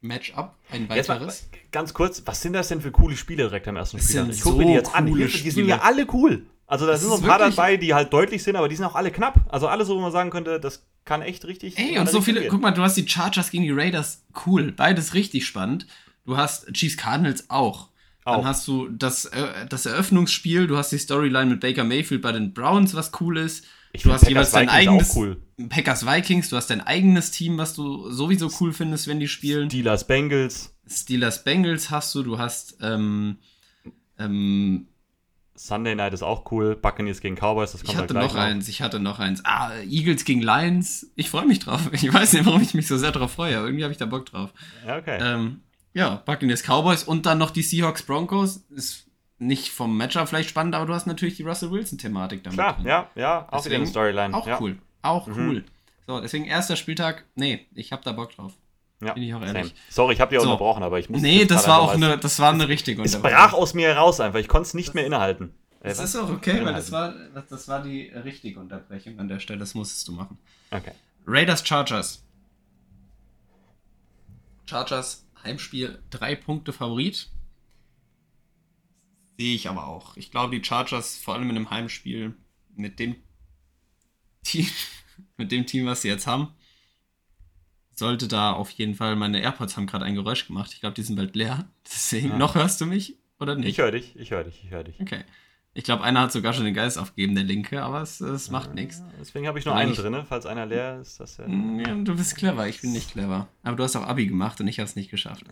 [0.01, 1.47] Matchup, ein Jetzt mal, weiteres.
[1.71, 4.29] ganz kurz, was sind das denn für coole Spiele direkt am ersten Spiel?
[4.29, 5.05] Ich gucke mir so die jetzt an.
[5.05, 6.45] Die, sind ja alle cool.
[6.67, 8.95] Also da sind so ein paar dabei, die halt deutlich sind, aber die sind auch
[8.95, 9.45] alle knapp.
[9.49, 11.77] Also alle so, wo man sagen könnte, das kann echt richtig.
[11.77, 14.71] Ey, und so viele, Richtungen guck mal, du hast die Chargers gegen die Raiders, cool,
[14.71, 15.87] beides richtig spannend.
[16.25, 17.89] Du hast Chiefs Cardinals auch.
[18.25, 18.45] Dann Auch.
[18.45, 22.53] hast du das, äh, das Eröffnungsspiel, du hast die Storyline mit Baker Mayfield bei den
[22.53, 23.65] Browns, was cool ist.
[23.91, 25.41] Ich du hast Packers jeweils dein Vikings auch eigenes cool.
[25.69, 29.69] Packers Vikings, du hast dein eigenes Team, was du sowieso cool findest, wenn die spielen.
[29.69, 33.37] Steelers Bengals, Steelers Bengals hast du, du hast ähm,
[34.17, 34.87] ähm,
[35.55, 36.75] Sunday Night ist auch cool.
[36.75, 39.41] Buccaneers gegen Cowboys, das ich kommt hatte da gleich noch eins, ich hatte noch eins.
[39.45, 41.11] Ah, Eagles gegen Lions.
[41.15, 41.89] Ich freue mich drauf.
[41.91, 44.05] Ich weiß nicht, warum ich mich so sehr drauf freue, aber irgendwie habe ich da
[44.05, 44.51] Bock drauf.
[44.85, 45.19] Ja, okay.
[45.21, 45.61] Ähm,
[45.93, 48.57] ja, Buccaneers Cowboys und dann noch die Seahawks Broncos.
[48.71, 49.05] Ist
[49.37, 52.57] nicht vom Matchup vielleicht spannend, aber du hast natürlich die Russell Wilson-Thematik damit.
[52.57, 52.85] Klar, drin.
[52.87, 54.33] ja, ja, auch wieder eine Deswegen Storyline.
[54.33, 54.57] Auch ja.
[54.59, 54.77] cool.
[55.01, 55.49] Auch Mhm.
[55.49, 55.63] cool.
[56.07, 57.25] So, deswegen erster Spieltag.
[57.35, 58.53] Nee, ich habe da Bock drauf.
[59.05, 59.57] Ja, Bin ich auch same.
[59.57, 59.75] ehrlich.
[59.89, 60.47] Sorry, ich habe dir So.
[60.47, 61.21] unterbrochen, aber ich muss.
[61.21, 64.39] Nee, das war auch eine, das war eine richtige Es brach aus mir heraus einfach.
[64.39, 65.53] Ich konnte es nicht mehr innehalten.
[65.81, 69.39] Das ist auch okay, weil das war, das, das war die richtige Unterbrechung an der
[69.39, 69.59] Stelle.
[69.59, 70.37] Das musstest du machen.
[70.71, 70.93] Okay.
[71.27, 72.23] Raiders Chargers.
[74.65, 77.29] Chargers Heimspiel, drei Punkte Favorit.
[79.37, 80.15] Sehe ich aber auch.
[80.15, 82.33] Ich glaube, die Chargers, vor allem in einem Heimspiel,
[82.75, 83.15] mit dem
[84.43, 84.67] Team,
[85.37, 86.53] mit dem Team, was sie jetzt haben,
[87.95, 90.71] sollte da auf jeden Fall, meine AirPods haben gerade ein Geräusch gemacht.
[90.73, 91.65] Ich glaube, die sind bald leer.
[91.85, 92.37] Deswegen, Ja.
[92.37, 93.67] noch hörst du mich oder nicht?
[93.69, 94.99] Ich höre dich, ich höre dich, ich höre dich.
[94.99, 95.23] Okay.
[95.75, 98.75] Ich glaube, einer hat sogar schon den Geist aufgegeben, der Linke, aber es, es macht
[98.75, 98.99] nichts.
[98.99, 101.19] Ja, Deswegen habe ich nur Ja, einen ich- drin, falls einer leer ist.
[101.19, 103.47] Das ja, Ja, du bist clever, ich bin nicht clever.
[103.63, 105.43] Aber du hast auch Abi gemacht und ich habe es nicht geschafft.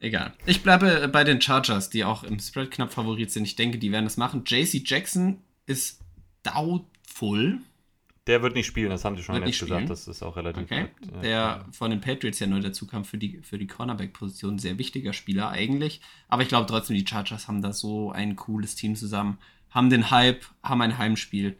[0.00, 0.32] Egal.
[0.44, 3.44] Ich bleibe bei den Chargers, die auch im Spread knapp Favorit sind.
[3.44, 4.42] Ich denke, die werden das machen.
[4.44, 6.00] JC Jackson ist
[6.42, 7.58] doubtful.
[8.26, 9.90] Der wird nicht spielen, das haben sie schon nicht gesagt.
[9.90, 10.62] Das ist auch relativ.
[10.62, 10.88] Okay.
[11.14, 11.20] ja.
[11.20, 14.58] Der von den Patriots ja neu dazu kam für die, für die Cornerback-Position.
[14.58, 16.00] Sehr wichtiger Spieler eigentlich.
[16.28, 19.38] Aber ich glaube trotzdem, die Chargers haben da so ein cooles Team zusammen.
[19.68, 21.58] Haben den Hype, haben ein Heimspiel.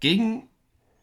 [0.00, 0.48] Gegen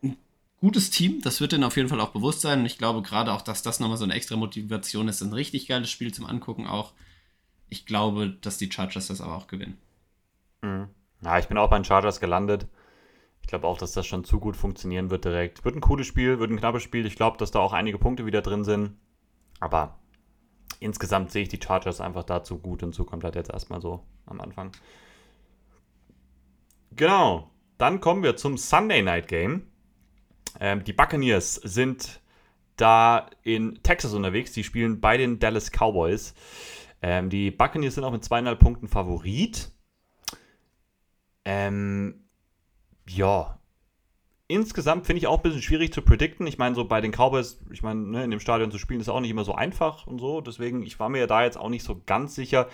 [0.03, 0.17] ein
[0.61, 2.59] gutes Team, das wird denen auf jeden Fall auch bewusst sein.
[2.59, 5.21] Und ich glaube gerade auch, dass das nochmal so eine extra Motivation ist.
[5.23, 6.93] Ein richtig geiles Spiel zum Angucken auch.
[7.69, 9.77] Ich glaube, dass die Chargers das aber auch gewinnen.
[10.61, 10.89] Mhm.
[11.23, 12.67] Ja, ich bin auch bei den Chargers gelandet.
[13.49, 15.65] Ich glaube auch, dass das schon zu gut funktionieren wird direkt.
[15.65, 17.07] Wird ein cooles Spiel, wird ein knappes Spiel.
[17.07, 18.95] Ich glaube, dass da auch einige Punkte wieder drin sind.
[19.59, 19.97] Aber
[20.79, 24.39] insgesamt sehe ich die Chargers einfach dazu gut und kommt halt jetzt erstmal so am
[24.39, 24.71] Anfang.
[26.91, 27.49] Genau.
[27.79, 29.65] Dann kommen wir zum Sunday Night Game.
[30.59, 32.21] Ähm, die Buccaneers sind
[32.75, 34.51] da in Texas unterwegs.
[34.51, 36.35] Die spielen bei den Dallas Cowboys.
[37.01, 39.71] Ähm, die Buccaneers sind auch mit zweieinhalb Punkten Favorit.
[41.45, 42.28] Ähm,
[43.15, 43.59] ja.
[44.47, 46.47] Insgesamt finde ich auch ein bisschen schwierig zu predikten.
[46.47, 49.09] Ich meine, so bei den Cowboys, ich meine, ne, in dem Stadion zu spielen, ist
[49.09, 50.41] auch nicht immer so einfach und so.
[50.41, 52.67] Deswegen, ich war mir da jetzt auch nicht so ganz sicher.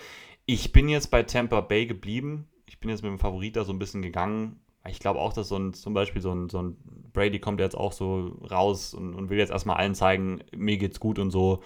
[0.45, 2.47] Ich bin jetzt bei Tampa Bay geblieben.
[2.65, 4.59] Ich bin jetzt mit dem Favorit da so ein bisschen gegangen.
[4.87, 6.77] Ich glaube auch, dass so ein, zum Beispiel so ein, so ein
[7.11, 10.99] Brady kommt jetzt auch so raus und, und will jetzt erstmal allen zeigen, mir geht's
[10.99, 11.61] gut und so.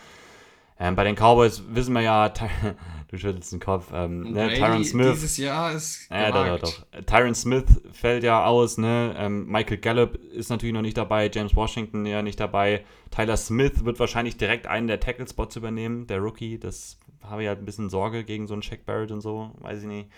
[0.80, 2.30] Ähm, bei den Cowboys wissen wir ja,
[3.10, 5.14] du schüttelst den Kopf, ähm, ne, Tyron Smith.
[5.16, 7.06] Dieses Jahr ist Ja, doch, doch, doch.
[7.06, 9.14] Tyron Smith fällt ja aus, ne?
[9.18, 12.86] Ähm, Michael Gallup ist natürlich noch nicht dabei, James Washington ja nicht dabei.
[13.12, 16.58] Tyler Smith wird wahrscheinlich direkt einen der Tackle-Spots übernehmen, der Rookie.
[16.58, 19.82] Das habe ich halt ein bisschen Sorge gegen so einen Shaq Barrett und so, weiß
[19.82, 20.10] ich nicht.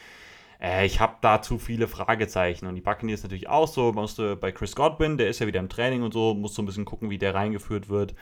[0.62, 2.68] Äh, ich habe da zu viele Fragezeichen.
[2.68, 3.92] Und die Buccaneers natürlich auch so.
[3.94, 6.66] Musste bei Chris Godwin, der ist ja wieder im Training und so, muss so ein
[6.66, 8.14] bisschen gucken, wie der reingeführt wird.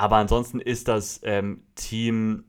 [0.00, 2.44] Aber ansonsten ist das ähm, Team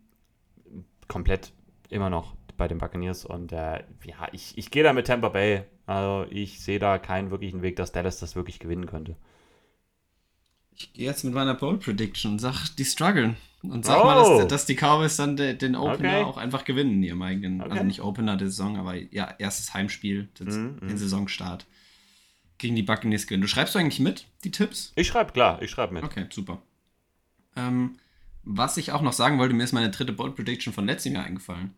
[1.10, 1.52] komplett
[1.89, 3.26] immer noch bei den Buccaneers.
[3.26, 5.64] Und äh, ja, ich, ich gehe da mit Tampa Bay.
[5.86, 9.18] Also ich sehe da keinen wirklichen Weg, dass Dallas das wirklich gewinnen könnte.
[10.74, 13.36] Ich gehe jetzt mit meiner Bold Prediction und sag, die strugglen.
[13.64, 14.06] Und sag Oh.
[14.06, 16.24] mal, dass, dass die Cowboys dann de, den Opener Okay.
[16.24, 17.60] auch einfach gewinnen in ihrem eigenen.
[17.62, 17.72] Okay.
[17.72, 20.97] Also nicht Opener der Saison, aber ja, erstes Heimspiel, das, Mhm, den mhm.
[20.97, 21.68] Saisonstart.
[22.60, 23.41] Gegen die Buccaneers gewinnen.
[23.41, 24.93] Du schreibst du eigentlich mit, die Tipps?
[24.95, 26.04] Ich schreibe, klar, ich schreibe mit.
[26.06, 26.62] Okay, super.
[27.56, 27.97] Ähm,
[28.43, 31.26] was ich auch noch sagen wollte, mir ist meine dritte Bold Prediction von letztem Jahr
[31.26, 31.74] eingefallen.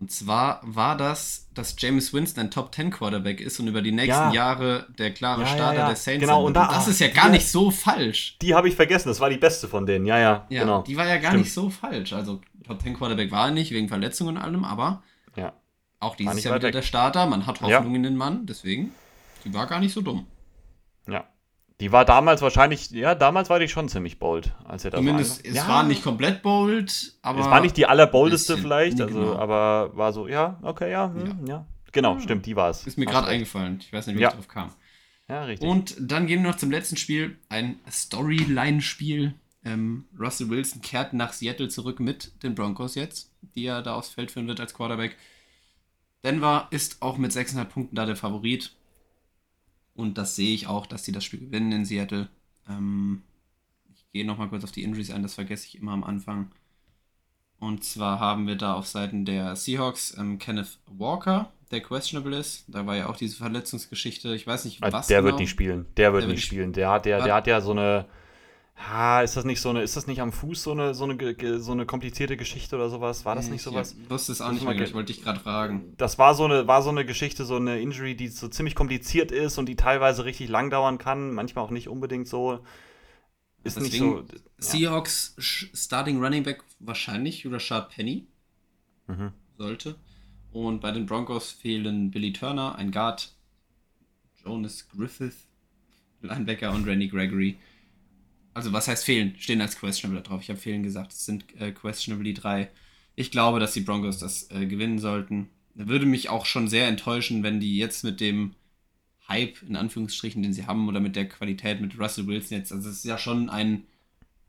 [0.00, 3.92] Und zwar war das, dass James Winston ein Top 10 Quarterback ist und über die
[3.92, 4.32] nächsten Ja.
[4.32, 5.86] Jahre der klare Ja, Starter ja.
[5.88, 7.32] der Saints Genau, und da- das ist ja gar ja.
[7.32, 8.38] nicht so falsch.
[8.40, 10.06] Die habe ich vergessen, das war die beste von denen.
[10.06, 10.82] Ja, ja, Ja, genau.
[10.82, 11.44] die war ja gar Stimmt.
[11.44, 12.14] nicht so falsch.
[12.14, 15.02] Also Top 10 Quarterback war er nicht, wegen Verletzungen und allem, aber
[15.36, 15.52] Ja.
[15.98, 16.72] auch dieses Jahr wieder weg.
[16.72, 17.26] der Starter.
[17.26, 17.60] Man hat.
[17.60, 18.92] Hoffnung in den Mann, deswegen,
[19.44, 20.26] die war gar nicht so dumm.
[21.06, 21.26] ja.
[21.80, 25.44] Die war damals wahrscheinlich, ja, damals war die schon ziemlich bold, als er das Zumindest,
[25.46, 25.66] es ja.
[25.66, 27.40] war nicht komplett bold, aber.
[27.40, 29.36] Es war nicht die allerboldeste vielleicht, Nee, also, genau.
[29.36, 31.66] aber war so, ja, okay, ja, hm, ja.
[31.92, 32.86] Genau, stimmt, die war es.
[32.86, 33.78] Ist mir gerade eingefallen.
[33.80, 34.28] Ich weiß nicht, wie Ja.
[34.28, 34.70] ich drauf kam.
[35.28, 35.68] Ja, richtig.
[35.68, 37.38] Und dann gehen wir noch zum letzten Spiel.
[37.48, 39.34] Ein Storyline-Spiel.
[39.64, 44.08] Ähm, Russell Wilson kehrt nach Seattle zurück mit den Broncos jetzt, die er da aufs
[44.08, 45.16] Feld führen wird als Quarterback.
[46.24, 48.72] Denver ist auch mit 6,5 Punkten da der Favorit.
[49.94, 52.28] Und das sehe ich auch, dass sie das Spiel gewinnen in Seattle.
[52.68, 53.22] Ähm,
[53.94, 56.50] ich gehe nochmal kurz auf die Injuries ein, das vergesse ich immer am Anfang.
[57.58, 62.64] Und zwar haben wir da auf Seiten der Seahawks ähm, Kenneth Walker, der questionable ist.
[62.68, 64.34] Da war ja auch diese Verletzungsgeschichte.
[64.34, 65.32] Ich weiß nicht, Ah, was der genau.
[65.32, 65.84] wird nicht spielen.
[65.98, 66.72] Der wird Der nicht spielen.
[66.72, 68.06] Der hat, der, der hat ja so eine.
[68.88, 71.60] Ha, ist das nicht so eine, ist das nicht am Fuß so eine, so eine,
[71.60, 73.26] so eine komplizierte Geschichte oder sowas?
[73.26, 73.94] War das nicht sowas?
[74.02, 75.92] Ich wusste es auch nicht mal mehr, ich wollte dich gerade fragen.
[75.98, 79.32] Das war so eine, war so eine Geschichte, so eine Injury, die so ziemlich kompliziert
[79.32, 82.60] ist und die teilweise richtig lang dauern kann, manchmal auch nicht unbedingt so.
[83.64, 84.22] Ist nicht so.
[84.22, 84.42] Deswegen Ja.
[84.58, 85.34] Seahawks
[85.74, 88.26] Starting Running Back wahrscheinlich Rashad Penny
[89.08, 89.32] Mhm.
[89.58, 89.96] sollte.
[90.52, 93.34] Und bei den Broncos fehlen Billy Turner, ein Guard,
[94.42, 95.36] Jonas Griffith,
[96.22, 97.58] Linebacker und Randy Gregory.
[98.60, 99.34] Also was heißt fehlen?
[99.38, 100.42] Stehen als questionable da drauf.
[100.42, 101.12] Ich habe fehlen gesagt.
[101.12, 102.68] Es sind äh, questionable die drei.
[103.16, 105.48] Ich glaube, dass die Broncos das äh, gewinnen sollten.
[105.74, 108.54] Würde mich auch schon sehr enttäuschen, wenn die jetzt mit dem
[109.28, 112.90] Hype, in Anführungsstrichen, den sie haben, oder mit der Qualität mit Russell Wilson jetzt, also
[112.90, 113.84] es ist ja schon ein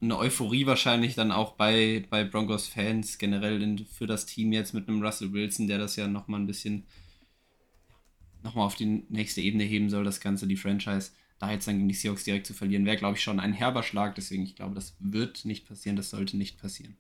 [0.01, 4.87] eine Euphorie wahrscheinlich dann auch bei, bei Broncos-Fans generell in, für das Team jetzt mit
[4.89, 6.85] einem Russell Wilson, der das ja nochmal ein bisschen
[8.43, 11.11] nochmal auf die nächste Ebene heben soll, das Ganze, die Franchise.
[11.41, 13.81] Da jetzt dann gegen die Seahawks direkt zu verlieren, wäre, glaube ich, schon ein herber
[13.81, 14.13] Schlag.
[14.13, 16.95] Deswegen, ich glaube, das wird nicht passieren, das sollte nicht passieren.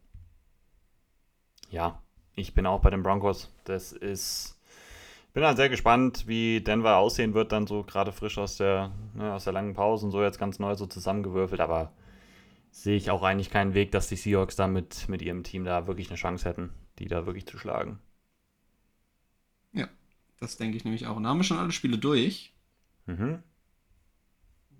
[1.69, 2.01] Ja,
[2.33, 3.51] ich bin auch bei den Broncos.
[3.65, 4.59] Das ist.
[5.33, 9.31] Bin halt sehr gespannt, wie Denver aussehen wird, dann so gerade frisch aus der, ne,
[9.31, 11.61] aus der langen Pause und so jetzt ganz neu so zusammengewürfelt.
[11.61, 11.93] Aber
[12.71, 15.85] sehe ich auch eigentlich keinen Weg, dass die Seahawks da mit, mit ihrem Team da
[15.85, 17.99] wirklich eine Chance hätten, die da wirklich zu schlagen.
[19.71, 19.87] Ja,
[20.39, 21.15] das denke ich nämlich auch.
[21.15, 22.53] Und da haben wir schon alle Spiele durch.
[23.05, 23.43] Mhm.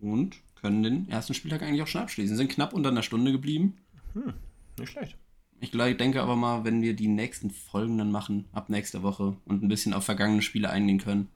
[0.02, 2.36] Und können den ersten Spieltag eigentlich auch schon abschließen.
[2.36, 3.78] Sind knapp unter einer Stunde geblieben.
[4.14, 4.34] Hm,
[4.80, 5.18] nicht schlecht.
[5.60, 9.04] Ich glaub, ich denke aber mal, wenn wir die nächsten Folgen dann machen, ab nächster
[9.04, 11.30] Woche und ein bisschen auf vergangene Spiele eingehen können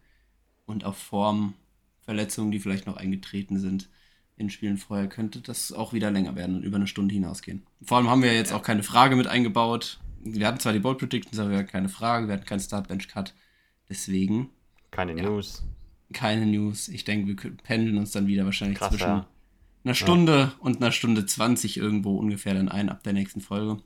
[0.65, 1.53] und auf Form,
[2.01, 3.89] Verletzungen, die vielleicht noch eingetreten sind
[4.35, 7.63] in Spielen vorher, könnte das auch wieder länger werden und über eine Stunde hinausgehen.
[7.83, 9.99] Vor allem haben wir jetzt auch keine Frage mit eingebaut.
[10.23, 13.33] Wir hatten zwar die Bold Predictions, aber wir hatten keine Frage, wir hatten keinen Start-Bench-Cut.
[13.89, 14.49] Deswegen
[14.91, 15.23] Keine Ja.
[15.23, 15.63] News.
[16.13, 16.87] Keine News.
[16.87, 19.25] Ich denke, wir können- pendeln uns dann wieder wahrscheinlich Krass, zwischen ja.
[19.83, 23.81] einer Stunde und einer Stunde 20 irgendwo ungefähr dann ein ab der nächsten Folge.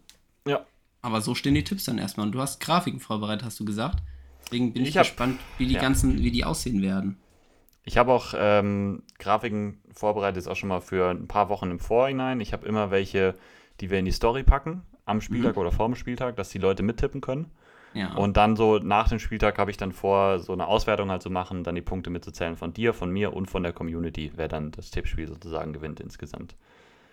[0.47, 0.65] Ja.
[1.01, 2.25] Aber so stehen die Tipps dann erstmal.
[2.25, 4.03] Und du hast Grafiken vorbereitet, hast du gesagt.
[4.43, 5.81] Deswegen bin ich, Ich hab- gespannt, wie die ja.
[5.81, 7.17] ganzen, wie die aussehen werden.
[7.85, 11.79] Ich habe auch ähm, Grafiken vorbereitet, jetzt auch schon mal für ein paar Wochen im
[11.79, 12.39] Vorhinein.
[12.41, 13.35] Ich habe immer welche,
[13.79, 16.83] die wir in die Story packen, am Spieltag oder vor dem Spieltag, dass die Leute
[16.83, 17.49] mittippen können.
[17.93, 18.13] Ja.
[18.13, 21.29] Und dann so nach dem Spieltag habe ich dann vor, so eine Auswertung halt zu
[21.29, 24.71] machen, dann die Punkte mitzuzählen von dir, von mir und von der Community, wer dann
[24.71, 26.55] das Tippspiel sozusagen gewinnt insgesamt.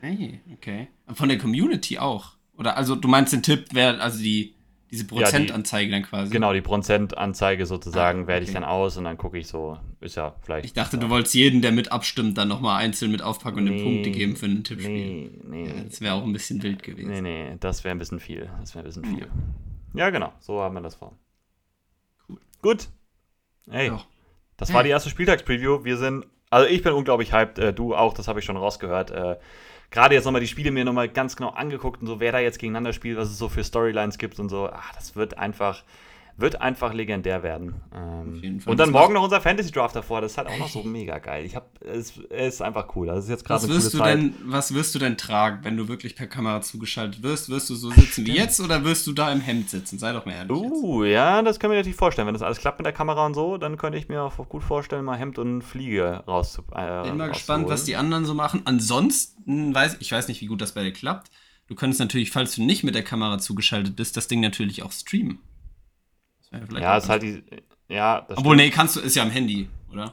[0.01, 0.89] hey, okay.
[1.15, 2.33] Von der Community auch.
[2.59, 4.55] Oder also du meinst den Tipp, wer, also die,
[4.91, 6.31] diese Prozentanzeige dann quasi.
[6.31, 8.61] Genau, die Prozentanzeige sozusagen Ah, werde ich okay.
[8.61, 10.65] dann aus und dann gucke ich so, ist ja vielleicht.
[10.65, 13.77] Ich dachte, du wolltest jeden, der mit abstimmt, dann nochmal einzeln mit aufpacken und Nee,
[13.77, 14.91] den Punkte geben für ein Tippspiel.
[14.93, 15.67] Nee, nee.
[15.69, 17.11] Ja, das wäre auch ein bisschen wild gewesen.
[17.11, 18.49] Nee, nee, das wäre ein bisschen viel.
[18.61, 19.11] Das wäre ein bisschen Ja.
[19.11, 19.27] viel.
[19.97, 21.17] Ja, genau, so haben wir das vor.
[22.29, 22.39] Cool.
[22.63, 22.89] Gut.
[23.71, 24.01] Hey, Ja.
[24.57, 25.85] das war die erste Spieltagspreview.
[25.85, 29.11] Wir sind, also ich bin unglaublich hyped, äh, du auch, das habe ich schon rausgehört.
[29.11, 29.37] Äh,
[29.91, 32.59] Gerade jetzt nochmal die Spiele mir nochmal ganz genau angeguckt und so, wer da jetzt
[32.59, 34.69] gegeneinander spielt, was es so für Storylines gibt und so.
[34.71, 35.85] Ach, das wird einfach,
[36.39, 37.75] wird einfach legendär werden.
[37.95, 38.61] Ähm.
[38.67, 41.19] Und dann morgen noch unser Fantasy Draft davor, das ist halt auch noch so mega
[41.19, 41.47] geil.
[41.47, 43.07] Ich hab, es, ist einfach cool.
[43.07, 44.19] Das ist jetzt gerade Was eine coole wirst, du Zeit.
[44.19, 47.49] denn, was wirst du denn tragen, wenn du wirklich per Kamera zugeschaltet wirst?
[47.49, 49.99] Wirst du so sitzen wie jetzt oder wirst du da im Hemd sitzen?
[49.99, 50.61] Sei doch mal ehrlich.
[50.61, 50.73] jetzt.
[50.73, 52.27] Uh, ja, das kann ich mir natürlich vorstellen.
[52.27, 54.63] Wenn das alles klappt mit der Kamera und so, dann könnte ich mir auch gut
[54.63, 58.61] vorstellen, mal Hemd und Fliege rauszu äh, Bin mal gespannt, was die anderen so machen.
[58.67, 61.31] Ansonsten weiß ich weiß nicht, wie gut das bei dir klappt.
[61.69, 64.93] Du könntest natürlich, falls du nicht mit der Kamera zugeschaltet bist, das Ding natürlich auch
[64.93, 65.41] streamen.
[66.79, 67.43] Ja, ist halt die.
[67.89, 68.69] Ja, das Obwohl, stimmt.
[68.69, 70.13] nee, kannst du, ist ja am Handy, oder?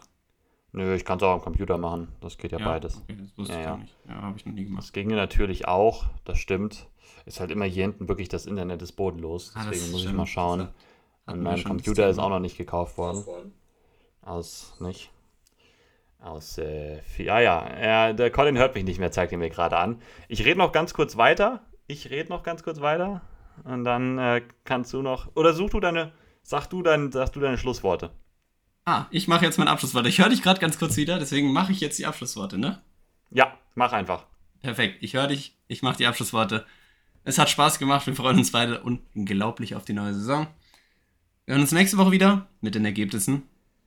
[0.72, 2.08] Nö, ich kann es auch am Computer machen.
[2.22, 2.98] Das geht ja, beides.
[3.04, 3.70] Okay, das wusste Ja, ich ja.
[3.72, 3.96] gar nicht.
[4.08, 4.84] Ja, habe ich noch nie gemacht.
[4.84, 6.88] Das ginge natürlich auch, das stimmt.
[7.26, 9.54] Ist halt immer hier hinten wirklich das Internet ist bodenlos.
[9.56, 10.18] Ah, Deswegen muss ich stimmt.
[10.18, 10.70] mal schauen.
[11.26, 13.54] Und mein Computer ist auch noch nicht gekauft worden.
[14.22, 15.12] Aus, nicht?
[16.20, 19.50] Aus, äh, vi- ja, ja, ja, der Colin hört mich nicht mehr, zeigt er mir
[19.50, 20.02] gerade an.
[20.30, 21.62] Ich rede noch ganz kurz weiter.
[21.88, 23.22] Ich rede noch ganz kurz weiter.
[23.66, 26.12] Und dann äh, kannst du noch, oder such du deine,
[26.44, 28.12] sag du, dein, sag du deine Schlussworte.
[28.86, 30.06] Ah, ich mache jetzt mein Abschlusswort.
[30.08, 32.82] Ich höre dich gerade ganz kurz wieder, deswegen mache ich jetzt die Abschlussworte, ne?
[33.32, 34.26] Ja, mach einfach.
[34.62, 34.98] Perfekt.
[35.02, 35.58] Ich höre dich.
[35.68, 36.66] Ich mache die Abschlussworte.
[37.24, 38.06] Es hat Spaß gemacht.
[38.06, 40.48] Wir freuen uns beide unglaublich auf die neue Saison.
[41.46, 43.44] Wir hören uns nächste Woche wieder mit den Ergebnissen,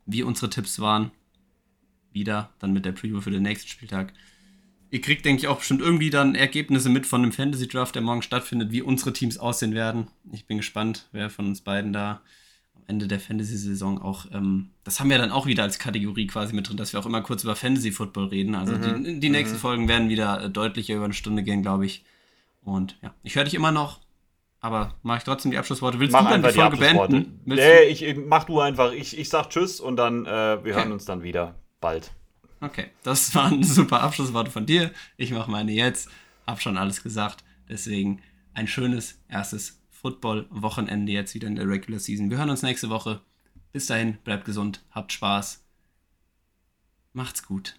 [0.07, 1.11] wie unsere Tipps waren.
[2.13, 4.13] Wieder dann mit der Preview für den nächsten Spieltag.
[4.91, 8.03] Ihr kriegt, denke ich, auch bestimmt irgendwie dann Ergebnisse mit von dem Fantasy Draft, der
[8.03, 10.09] morgen stattfindet, wie unsere Teams aussehen werden.
[10.33, 12.23] Ich bin gespannt, wer von uns beiden da
[12.89, 16.69] Ende der Fantasy-Saison auch, ähm, das haben wir dann auch wieder als Kategorie quasi mit
[16.69, 18.55] drin, dass wir auch immer kurz über Fantasy-Football reden.
[18.55, 22.05] Also die, die nächsten Folgen werden wieder äh, deutlicher über eine Stunde gehen, glaube ich.
[22.63, 24.01] Und ja, ich höre dich immer noch,
[24.61, 25.99] aber mache ich trotzdem die Abschlussworte.
[26.01, 27.41] Willst Mach du dann die Folge beenden?
[27.45, 28.93] Willst Nee, ich, ich- mach du einfach.
[28.93, 30.75] Ich, ich sag Tschüss und dann, äh, wir Okay.
[30.75, 32.11] hören uns dann wieder bald.
[32.61, 34.91] Okay, das waren super Abschlussworte von dir.
[35.17, 36.09] Ich mache meine jetzt.
[36.47, 37.43] Hab schon alles gesagt.
[37.69, 38.23] Deswegen
[38.55, 42.31] ein schönes erstes Football-Wochenende jetzt wieder in der Regular Season.
[42.31, 43.23] Wir hören uns nächste Woche.
[43.73, 45.65] Bis dahin, bleibt gesund, habt Spaß.
[47.13, 47.75] Macht's gut.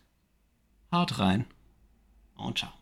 [0.91, 1.45] Haut rein
[2.36, 2.73] und ciao.